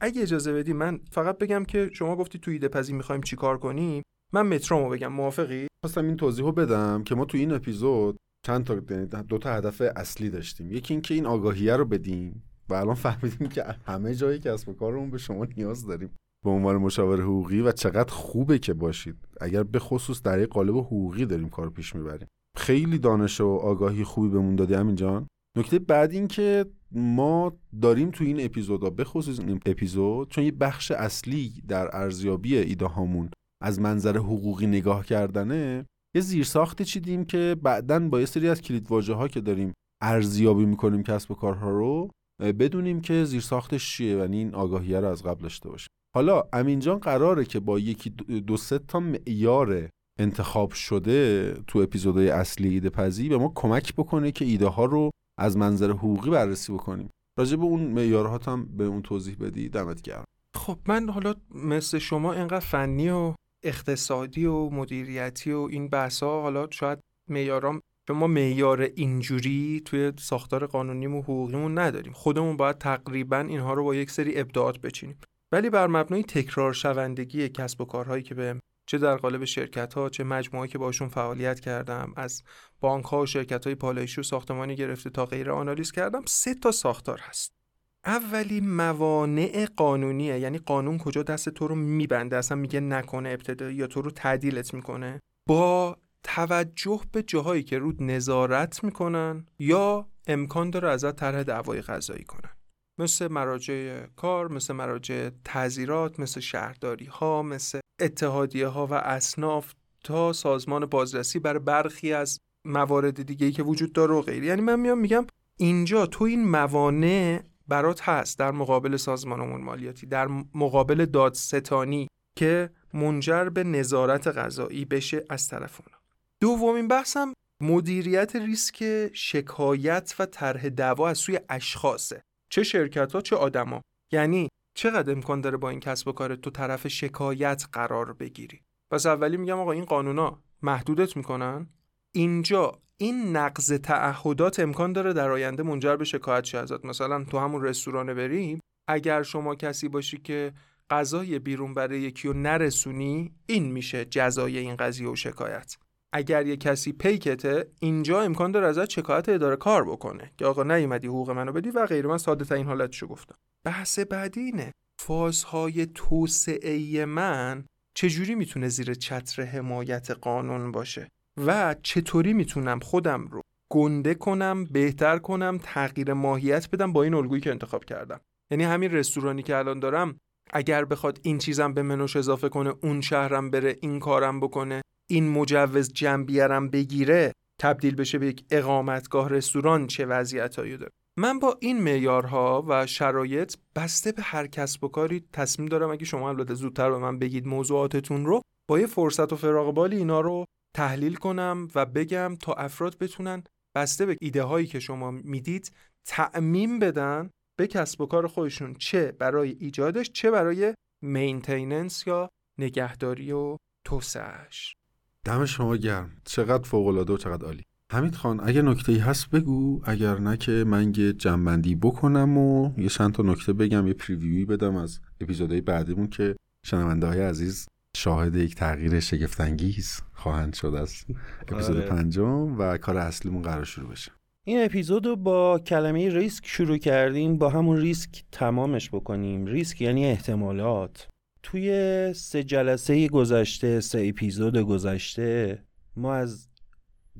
[0.00, 4.02] اگه اجازه بدی من فقط بگم که شما گفتی تو ایده پزی می‌خوایم چیکار کنیم.
[4.34, 8.16] من مترومو بگم موافقی؟ خواستم این توضیحو بدم که ما تو این اپیزود
[8.46, 10.72] چند تا یعنی دو تا هدف اصلی داشتیم.
[10.72, 15.10] یکی اینکه این آگاهیه رو بدیم و الان فهمیدیم که همه جایی کسب و کارمون
[15.10, 16.10] به شما نیاز داریم.
[16.44, 19.16] به عنوان مشاور حقوقی و چقدر خوبه که باشید.
[19.40, 22.28] اگر به خصوص در یک قالب حقوقی داریم کار پیش می‌بریم.
[22.56, 25.26] خیلی دانش و آگاهی خوبی بهمون دادی همین جان.
[25.58, 30.52] نکته بعد این که ما داریم تو این اپیزودا به خصوص این اپیزود چون یه
[30.52, 33.30] بخش اصلی در ارزیابی ایده هامون
[33.64, 38.88] از منظر حقوقی نگاه کردنه یه زیرساختی چیدیم که بعدا با یه سری از کلید
[38.88, 42.10] ها که داریم ارزیابی می‌کنیم کسب و کارها رو
[42.42, 45.88] بدونیم که زیرساختش چیه و این آگاهیه رو از قبل داشته باشیم.
[46.14, 48.10] حالا امینجان قراره که با یکی
[48.46, 49.88] دو سه تا معیار
[50.18, 55.10] انتخاب شده تو اپیزودهای اصلی ایده پزی به ما کمک بکنه که ایده ها رو
[55.38, 57.10] از منظر حقوقی بررسی بکنیم.
[57.38, 60.24] راجع به اون معیارها هم به اون توضیح بدی دمت گرم.
[60.54, 63.34] خب من حالا مثل شما اینقدر فنی و
[63.64, 66.98] اقتصادی و مدیریتی و این بحثا حالا شاید
[67.30, 67.80] معیارام
[68.12, 72.12] ما معیار اینجوری توی ساختار قانونیم و حقوقیمون نداریم.
[72.12, 75.18] خودمون باید تقریبا اینها رو با یک سری ابداعات بچینیم.
[75.52, 80.08] ولی بر مبنای تکرار شوندگی کسب و کارهایی که به چه در قالب شرکت ها
[80.08, 82.42] چه مجموعه که باشون فعالیت کردم از
[82.80, 86.70] بانک ها و شرکت های پالایشی و ساختمانی گرفته تا غیر آنالیز کردم سه تا
[86.72, 87.63] ساختار هست.
[88.06, 90.38] اولی موانع قانونیه.
[90.38, 94.74] یعنی قانون کجا دست تو رو میبنده؟ اصلا میگه نکنه ابتدایی یا تو رو تعدیلت
[94.74, 95.20] می‌کنه.
[95.48, 102.24] با توجه به جاهایی که رود نظارت می‌کنن یا امکان داره ازت طرح دعوای قضایی
[102.24, 102.50] کنن.
[102.98, 109.72] مثل مراجع کار مثل مراجع تعذیرات مثل شهرداری ها مثل اتحادیه ها و اصناف
[110.04, 114.46] تا سازمان بازرسی برای برخی از موارد دیگه که وجود داره و غیره.
[114.46, 115.26] یعنی من میام میگم
[115.56, 122.70] اینجا تو این موانع برات هست در مقابل سازمان امور مالیاتی در مقابل دادستانی که
[122.94, 125.98] منجر به نظارت غذایی بشه از طرف اونا.
[126.40, 132.22] دومین بحثم مدیریت ریسک شکایت و طرح دعوا از سوی اشخاصه.
[132.48, 133.80] چه شرکت ها چه آدما.
[134.12, 138.60] یعنی چقدر امکان داره با این کسب و کار تو طرف شکایت قرار بگیری؟
[138.90, 141.68] پس اولی میگم آقا این قانونا محدودت می‌کنن؟
[142.12, 146.84] اینجا این نقض تعهدات امکان داره در آینده منجر به شکایت شه ازت.
[146.84, 150.52] مثلا تو همون رستوران بریم اگر شما کسی باشی که
[150.90, 155.76] غذای بیرون برای یکی رو نرسونی این میشه جزای این قضیه و شکایت.
[156.12, 160.32] اگر یه کسی پیکته اینجا امکان داره ازت شکایت اداره کار بکنه.
[160.38, 163.34] که آقا نیومدی حقوق منو بدی و غیره من ساده ترین حالتشو گفتم.
[163.64, 164.72] بحث بعدی اینه.
[164.98, 167.64] فازهای توسعه من
[167.94, 171.08] چجوری می‌تونه زیر چتر حمایت قانون باشه؟
[171.46, 173.40] و چطوری می‌تونم خودم رو
[173.72, 178.20] گنده کنم بهتر کنم تغییر ماهیت بدم با این الگویی که انتخاب کردم.
[178.50, 180.18] یعنی همین رستورانی که الان دارم
[180.52, 185.28] اگر بخواد این چیزم به منوش اضافه کنه اون شهرم بره این کارم بکنه این
[185.28, 191.82] مجوز جنبیرم بگیره تبدیل بشه به یک اقامتگاه رستوران چه وضعیتایی داره؟ من با این
[191.82, 196.90] معیارها و شرایط بسته به هر کسب و کاری تصمیم دارم اگه شما البته زودتر
[196.90, 200.44] به من بگید موضوعاتتون رو با یه فرصت و فراغ بالی اینا رو
[200.74, 203.42] تحلیل کنم و بگم تا افراد بتونن
[203.74, 205.72] بسته به ایده هایی که شما می‌دید
[206.04, 208.74] تعمیم بدن به کسب و کار خودشون.
[208.74, 214.76] چه برای ایجادش چه برای maintenance یا نگهداری و توسعه‌ش
[215.24, 216.10] دم شما گرم.
[216.24, 217.62] چقدر فوق العاده و چقدر عالی.
[217.92, 219.82] حمید خان اگر نکته ای هست بگو.
[219.84, 224.38] اگر نه که من یه جمع‌بندی بکنم و یه چند تا نکته بگم یه preview
[224.38, 227.66] ی بدم از اپیزودهای بعدیمون که شنونده های عزیز
[227.96, 231.04] شاهد یک تغییر شگفت‌انگیز خواهند شد از
[231.48, 231.86] اپیزود آره.
[231.86, 234.12] پنجم و کار اصلیمون قرار شروع بشه.
[234.46, 239.46] این اپیزود رو با کلمه ریسک شروع کردیم با همون ریسک تمامش بکنیم.
[239.46, 241.08] ریسک یعنی احتمالات.
[241.42, 245.62] توی سه جلسه گذشته سه اپیزود گذشته
[245.96, 246.48] ما از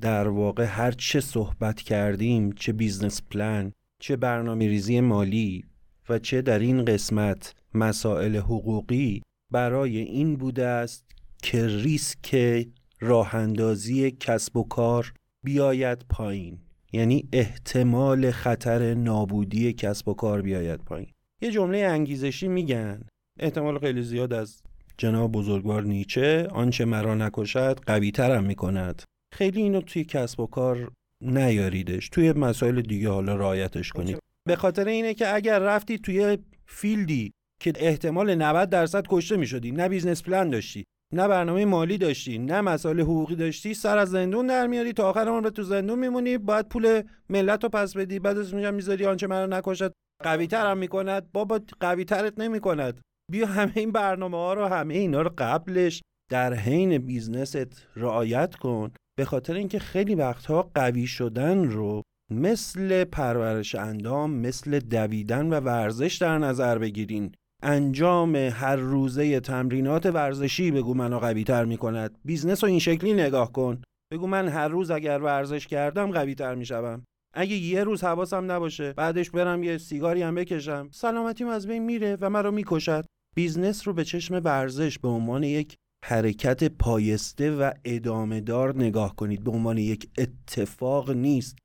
[0.01, 5.65] در واقع هر چه صحبت کردیم چه business plan چه برنامه ریزی مالی
[6.09, 9.21] و چه در این قسمت مسائل حقوقی
[9.51, 11.05] برای این بوده است
[11.43, 12.65] که ریسک
[12.99, 16.59] راه اندازی کسب و کار بیاید پایین.
[16.93, 21.11] یعنی احتمال خطر نابودی کسب و کار بیاید پایین.
[21.41, 23.01] یه جمله انگیزشی میگن.
[23.39, 24.61] احتمال خیلی زیاد از
[24.97, 29.01] جناب بزرگوار نیچه آنچه مرا نکشد قوی ترم می‌کند.
[29.33, 30.91] خیلی اینو توی کسب و کار
[31.21, 32.09] نیاریدش.
[32.09, 34.19] توی مسائل دیگه حالا رعایتش کنید.
[34.47, 37.31] به خاطر اینه که اگر رفتی توی field ی
[37.61, 39.71] که احتمال 90 درصد کشته می‌شدی.
[39.71, 40.83] نه business plan داشتی
[41.13, 43.73] نه برنامه مالی داشتی نه مسائل حقوقی داشتی.
[43.73, 46.37] سر از زندون در میاری تا آخر عمر تو زندون میمونی.
[46.37, 49.93] باید پول ملت رو پس بدی بعد از اونجا می‌ذاری آنچه مرا نکشد.
[50.23, 51.31] قوی ترم می‌کند.
[51.33, 53.01] بابا قوی ترت نمی‌کند.
[53.31, 56.01] بیا همه این برنامه ها رو همه اینا رو قبلش
[56.31, 58.91] در حین business ت رعایت کن.
[59.17, 62.01] به خاطر اینکه خیلی وقتها قوی شدن رو
[62.31, 67.31] مثل پرورش اندام مثل دویدن و ورزش در نظر بگیرین.
[67.63, 72.17] انجام هر روزه تمرینات ورزشی بگو منو قوی تر می‌کند.
[72.25, 73.81] business رو این شکلی نگاه کن.
[74.13, 77.03] بگو من هر روز اگر ورزش کردم قوی تر می‌شوم.
[77.37, 80.89] اگه یه روز حواسم نباشه بعدش برم یه سیگاری هم بکشم.
[80.91, 83.05] سلامتیم از بین میره و مرا می‌کشد.
[83.35, 85.75] business رو به چشم ورزش به عنوان یک
[86.05, 89.43] حرکت پیوسته و ادامه دار نگاه کنید.
[89.43, 91.57] به عنوان یک اتفاق نیست.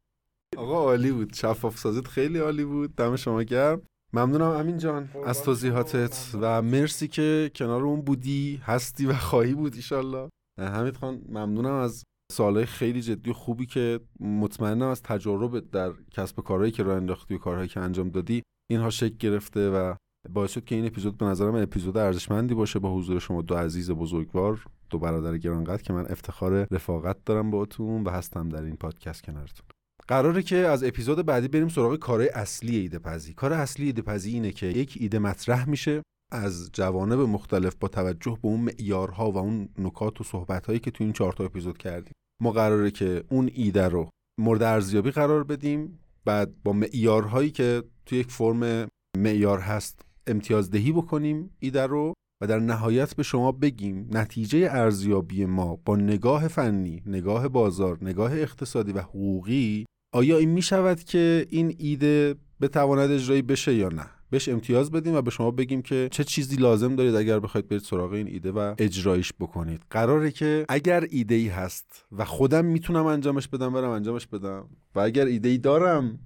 [0.57, 1.35] آقا عالی بود.
[1.35, 2.97] شفاف سازیت خیلی عالی بود.
[2.97, 3.83] دم شما گرم.
[4.13, 5.09] ممنونم امین جان.
[5.27, 6.35] از توضیحاتت.
[6.41, 10.29] و مرسی که کنار اون بودی هستی و خواهی بود ایشالله.
[10.61, 16.39] حمید خان ممنونم از سوالهای خیلی جدی و خوبی که مطمئنم از تجربه در کسب
[16.39, 19.95] و کارهایی که راه انداختی و کارهایی که انجام دادی اینها شکل گرفته و
[20.29, 22.79] باعث شد که این اپیزود به نظر من اپیزود ارزشمندی باشه.
[22.79, 28.05] با حضور شما دو عزیز بزرگوار دو برادر گرانقدر که من افتخار رفاقت دارم باهاتون
[28.05, 29.67] و هستم در این پادکست کنارتون.
[30.11, 34.33] قراره که از اپیزود بعدی بریم سراغ کار اصلی ایده پزی کار اصلی ایده پزی
[34.33, 36.03] اینه که یک ایده مطرح میشه
[36.33, 41.05] از جوانب مختلف با توجه به اون معیارها و اون نکات و صحبتهایی که تو
[41.05, 42.13] این چهار تا اپیزود کردیم.
[42.43, 44.09] ما قراره که اون ایده رو
[44.41, 48.89] مورد ارزیابی قرار بدیم بعد با معیارهایی که تو یک فرم
[49.19, 55.77] معیار هست امتیازدهی بکنیم ایده رو و در نهایت به شما بگیم نتیجه ارزیابی ما
[55.85, 61.75] با نگاه فنی، نگاه بازار، نگاه اقتصادی و حقوقی آیا این می شود که این
[61.79, 66.25] ایده بتواند اجرایی بشه یا نه؟ بهش امتیاز بدیم و به شما بگیم که چه
[66.25, 69.83] چیزی لازم دارید اگر بخواید برید سراغ این ایده و اجرایش بکنید.
[69.91, 74.69] قراره که اگر ایده ای هست و خودم می‌تونم انجامش بدم برم انجامش بدم.
[74.95, 76.19] و اگر ایده ای دارم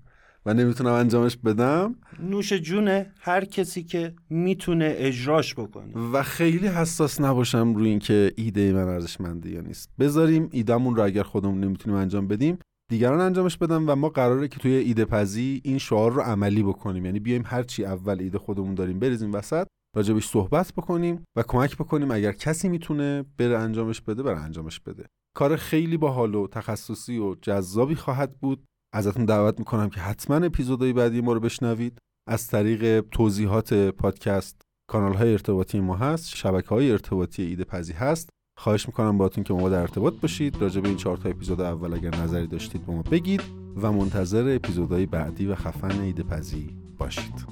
[0.46, 5.98] و نمی‌تونم انجامش بدم نوش جونه هر کسی که می‌تونه اجراش بکنه.
[6.12, 9.90] و خیلی حساس نباشم روی اینکه ایده من ارزشمنده یا نیست.
[9.98, 12.58] بذاریم ایدهمون رو اگر خودمون نمی‌تونیم انجام بدیم
[12.90, 17.04] دیگران انجامش بدن و ما قراره که توی ایده پزی این شعار رو عملی بکنیم.
[17.04, 19.66] یعنی بیایم هرچی اول ایده خودمون داریم بریزیم وسط
[19.96, 25.06] راجبش صحبت بکنیم و کمک بکنیم اگر کسی می‌تونه بره انجامش بده بره انجامش بده.
[25.36, 28.64] کار خیلی باحال و تخصصی و جذابی خواهد بود.
[28.94, 31.98] ازتون دعوت می‌کنم که حتما اپیزودهای بعدی ما رو بشنوید.
[32.28, 38.30] از طریق توضیحات پادکست کانال های ارتباطی ما هست شبکه های ارتباطی ایده پزی هست.
[38.64, 40.62] خواهش می‌کنم باتون که ما در ارتباط باشید.
[40.62, 43.42] راجع به این چهار تا اپیزود اول اگر نظری داشتید با ما بگید
[43.82, 47.46] و منتظر اپیزودهای بعدی و خفن عید پزی باشید.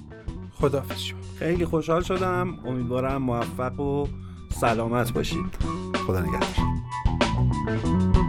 [0.54, 1.18] خداحافظ شما.
[1.38, 2.58] خیلی خوشحال شدم.
[2.66, 4.06] امیدوارم موفق و
[4.48, 5.58] سلامت باشید.
[6.06, 8.21] خدا نگهدار.